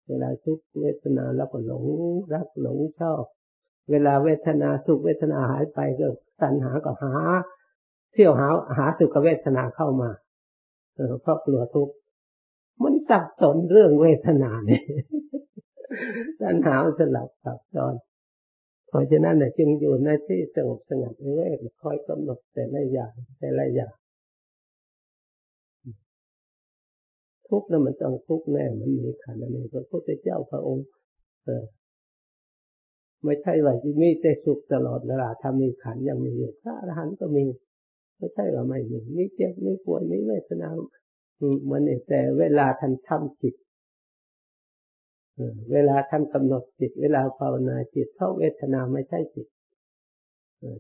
[0.09, 1.85] เวลาทุกเวทนาเราก็หลง
[2.35, 3.25] รักหลงชอบ
[3.91, 6.07] เวลาเวทนาสุขเวทนาหายไปก็
[6.43, 7.13] ตัณหาก็หา
[8.13, 10.11] เที่ยวหาหาสุขเวทนาเข้ามา
[10.95, 11.95] เออเพราะกลัวทุกข์
[12.83, 14.85] มันสับสนเรื่องเวทนาเนี่ย
[16.43, 17.95] ตัณหาสลับสับซ้อน
[18.89, 23.95] เพราะฉะนั้นเนี่ยจึงอยู่ในที่สงบสงัดเวทคอยกำหนดแต่ละอย่างแต่ละอย่าง
[27.49, 30.87] ทุกข์นั้นมันต้องทุกข์แน่มันมีขันธ์นี้พระพุทธเจ้าพระองค์
[31.45, 31.65] เออ
[33.25, 37.45] ไม่ใช่ว่าจะมีแต่สุขตลอดเวลาถ้ามีขันยังมีอยู่พระอรหันต์ก็มี
[38.17, 40.69] ไม่ใช่ว่าไม่มีมีเจ็บมีป่วยมีเวทนา
[41.71, 43.55] มันแต่เวลาท่านทำจิต
[45.73, 49.47] เวลาท่านกำหนดจิต เวลาภาวนาจิตเพราะเวทนาไม่ใช่จิต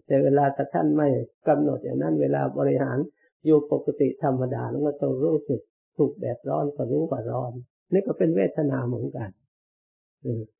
[0.07, 1.09] แต่เวลาถ้าท่านไม่
[1.49, 2.99] กำหนดอย่างนั้น เวลาบริหาร
[3.45, 5.61] อยู่ปกติธรรมดาแล้วก็ต้องรู้สึก
[5.97, 7.53] ถูกแดดร้อนก็รู้ว่าร้อน
[7.93, 9.31] นี่ก็เป็นเวทนาเหมือนกัน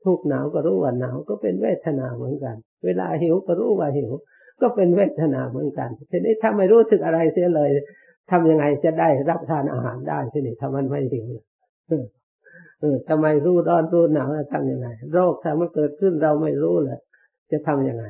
[0.05, 4.13] ทุกหนาวก็รู้ว่าหนาวก็เป็นเวทนาเหมือนกัน เวลาหิวก็รู้ว่าหิว
[4.61, 7.71] ก็เป็นเวทนาเหมือนกันทีนี้ถ้าไม่รู้สึกอะไรเสียเลย
[8.31, 11.29] ทำยังไงจะได้รับทานอาหารได้ทีนี้ถ้ามันไม่หิว
[12.81, 17.01] เออทำไมรู้ร้อนรู้หนาวทำยังไง โรคถ้ามันเกิดขึ้นเราไม่รู้เลย
[17.51, 18.05] จะทำยังไง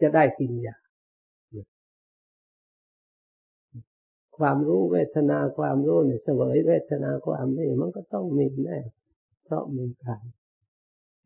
[0.00, 0.76] จะได้กินยา
[4.38, 8.78] ความรู้เวทนาความรู้เนี่ยเสวยเวทนาความนี่มันก็ต้องมีแน่
[9.44, 10.22] เพราะมีขัน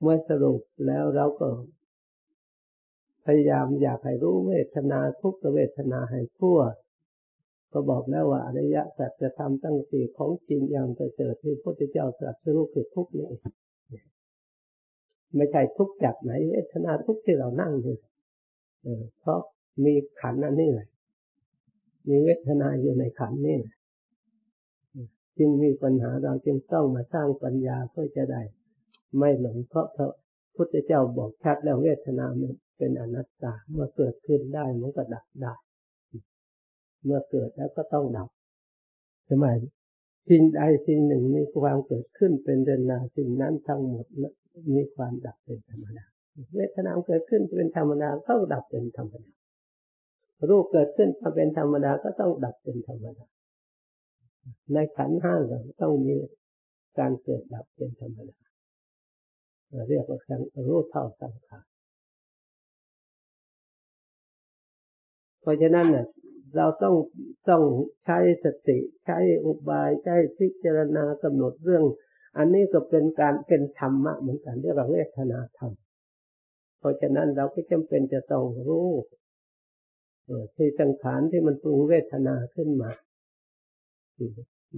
[0.01, 1.49] เมื่อสรุปแล้วเราก็
[3.25, 6.59] พยายามอยากให้รู้เวทนาทุกเวทนาให้ทั่ว
[7.73, 13.29] ก็บอกแล้วว่าอริยสัจจะทำตั้งสี่ของจริงอย่างประเสริฐที่พระพุทธเจ้าตรัสรู้คือทุกนี่
[15.37, 17.97] ไม่ใช่ทุกจากไหนเวทนาทุกที่เรานั่งอยู่
[19.21, 19.41] เพราะ
[19.85, 20.89] มีขันอันนี้แหละ
[22.09, 23.59] มีเวทนาอยู่ในขันนี่
[25.39, 28.43] จึงมีปัญหาเราจึงต้องมาสร้างปัญญาเพื่อจะได้
[29.19, 30.11] ไม่หลงเพราะพระ
[30.57, 32.27] พุทธเจ้าบอกชัดแล้วเวทนา
[32.79, 35.55] เป็นอนัตตาเมื่อเกิดขึ้นได้มันก็ดับได้
[37.05, 38.29] เมื่อเกิดแล้วก็ต้องดับ
[39.29, 39.47] ทำไม
[40.29, 44.07] สิ่งใดสิ่งหนึ่งมีความเกิดขึ้นเป็นเดนาสิ่งนั้นทั้งหมด
[44.75, 46.05] มีความดับเป็นธรรมดา
[46.57, 49.33] เวทนาเกิดขึ้นเป็นธรรมดาต้องดับเป็นธรรมดา
[50.49, 53.27] รูปเกิดขึ้นมาเป็นธรรมดาก็ต้องดับเป็นธรรมดา
[54.73, 56.17] ในขันห้าเราต้องมี
[56.99, 58.39] การเกิดดับเป็นธรรมดา
[59.89, 61.67] เรียกว่าการรู้เท่าสังขาร
[65.41, 66.07] เพราะฉะนั้นเนี่ย
[66.57, 66.95] เราต้อง
[67.51, 67.63] ต้อง
[68.05, 71.85] ใช้สติใช้อุบายใช้พิจารณากำหนดเรื่อง
[72.37, 75.73] อันนี้ก็เป็นการเป็นธรรมะเหมือนกันเรียกว่าเวทนาธรรม
[76.79, 78.91] เพราะฉะนั้นเราก็จำเป็นจะต้องรู้
[80.57, 82.91] ที่สังขารที่มันปรุงเวทนาขึ้นมา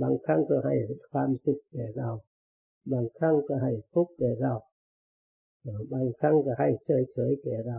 [0.00, 0.74] บางครั้งก็ให้
[1.10, 2.10] ความสุขแก่เรา
[2.92, 4.54] บางครั้งก็ให้ทุกข์แก่เรา
[5.92, 7.78] บางครั้งก็ให้เฉยเฉยแก่เรา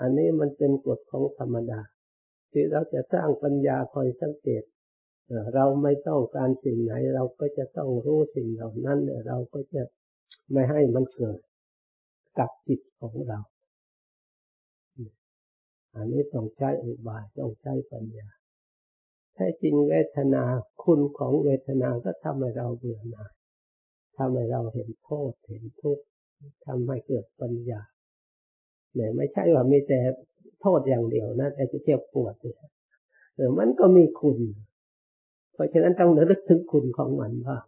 [0.00, 1.80] อันนี้มันเป็นกฎของธรรมดา
[2.52, 4.62] ที่เราจะสร้างปัญญาคอยสังเกต
[5.54, 8.98] เราไม่ต้องการสิ่งไหน เราก็จะต้องรู้สิ่งเหล่านั้น
[9.28, 9.82] เราก็จะ
[10.52, 11.38] ไม่ให้มันเกิด
[12.38, 13.38] กับจิตของเรา
[15.94, 18.28] อันนี้ต้องใช้อุบายต้องใช้ปัญญา
[19.34, 20.44] แท้จริงเวทนา
[20.82, 23.32] คุณของเวทนาก็ทำให้เราเบื่อหน่าย
[24.16, 26.04] ทำให้เราเห็นโทษเห็นทุกข์
[26.66, 27.80] ทำให้เกิดปัญญา
[28.94, 30.00] เนี่ยไม่ใช่ว่ามีแต่
[30.60, 32.56] โทษอย่างเดียวนะแต่จะเจ็บปวดเนี่ย
[33.34, 34.38] เออมันก็มีคุณ
[35.52, 37.58] เพราะฉะนั้นต้องระลึกถึงคุณของมันว่า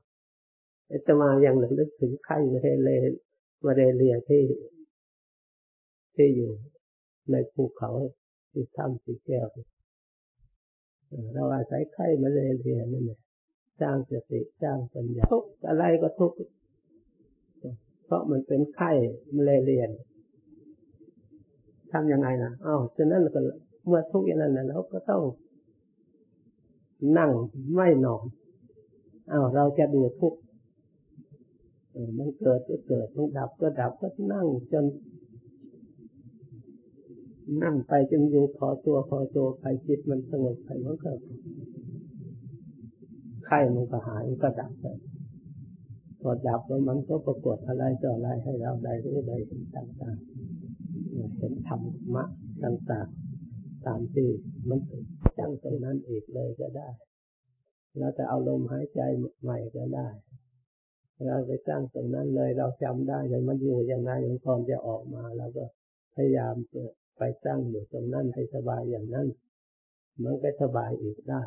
[1.07, 2.91] จะมาอย่างระลึกถึงไข้มาเรเล
[3.65, 4.43] มาเรเลียที่
[6.15, 6.51] ที่อยู่
[7.31, 7.91] ในภูเขา
[8.53, 12.41] ที่ถ้ำสีแก้วเเราอาศัยไข่มาเรี
[12.77, 13.19] ยนนั่นแหละ
[13.81, 16.33] สร้างสติสร้างปัญญาทุกอะไรก็ทุก
[18.05, 18.91] เพราะมันเป็นไข้
[19.35, 19.91] มาเรียน
[21.93, 23.41] ทำยังไงนะอ้าวฉะนั้นก็
[23.87, 25.23] เมื่อทุกอย่างนั้นนะเราก็ต้อง
[27.19, 27.31] นั่ง
[27.75, 28.25] ไม่นอน
[29.33, 30.35] อ้าวเราจะดูทุก
[32.19, 34.85] มันเกิดก็เกิดมันดับก็ดับก็นั่งจน
[37.63, 41.13] นั่งไปจนอยู่พอตัวพอตัวไปจิตมันสงบไปมันก็
[43.47, 44.87] ไข้มันก็หายมันก็ดับไป
[46.21, 51.81] พอดับแล้วมันก็ปรากฏอะไรต่ออะไรให้เราได้รู้ได้เห็นต่างๆเห็นธรร
[52.15, 52.25] มะ
[52.65, 54.29] ต่างๆตามที่
[54.69, 54.81] มัน
[55.39, 56.89] จังตรงนั้นอีกเลยก็ได้
[57.99, 59.01] เราจะเอาลมหายใจ
[59.43, 60.09] ใหม่ก็ได้
[61.27, 65.65] เราไปสร้างตรงนั้นเลยเราจำได้เลยมันอยู่ยังไงมันพร้อมจะออกมาเราก็
[66.15, 66.55] พยายาม
[67.17, 69.27] ไปตั้งอยู่ตรงนั้นให้สบายอย่างนั้น
[70.23, 71.43] มันก็สบายอีกได้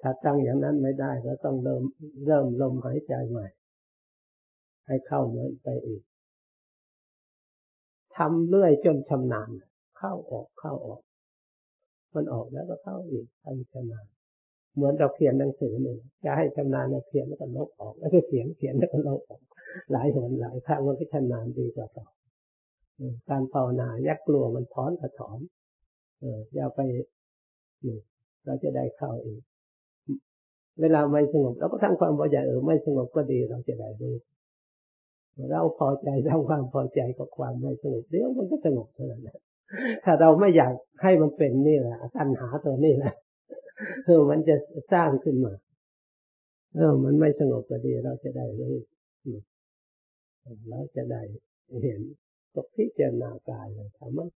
[0.00, 1.82] ถ้าตั้งอย่างนั้นไม่ได้ก็ต้องเริ่ม
[2.26, 3.46] เริ่มลมหายใจใหม่
[4.86, 6.02] ให้เข้าเหมือนไปอีก
[8.16, 9.50] ทำเรื่อยจนชำนาญ
[9.98, 11.00] เข้าออกเข้าออก
[12.14, 14.06] มันออกแล้วก็เข้าอีกทำชำนาญ
[14.74, 19.42] เหมือนเราเขียนหนังสือหนึ่งจะให้ชำนาญเราเขียนแล้วก็ลบออก แล้วก็เขียนเขียนแล้วก็ลบออก
[19.92, 22.06] หลายหนหลายครั้งมันก็ชำนาญดีกว่าต่อ
[23.28, 25.38] การภาวนายักกลัวมันถอนกระถอน
[26.20, 26.80] เอออย่าไป
[28.44, 29.40] เราจะได้เข้าเอง
[30.80, 34.12] เวลาไม่สงบเราก็ทำความพอใจเออไม่สงบก็ดีเราจะได้ดี
[35.50, 39.28] เราพอใจทำความพอใจกับความไม่สงบเดี๋ยวมันก็สงบเท่านั้น
[40.04, 40.72] ถ้าเราไม่อยาก
[41.02, 43.14] ให้มันเป็นนี่แหละตัณหาตัวนี้แหละ
[44.04, 44.56] เออมันจะ
[44.92, 45.52] สร้างขึ้นมา
[46.76, 48.78] เออมันไม่สงบก็ดีเราจะได้เลย
[50.70, 51.20] เราจะได้
[51.84, 52.00] เห็น
[52.56, 54.28] ก็พิจารณากายเลยทำมัน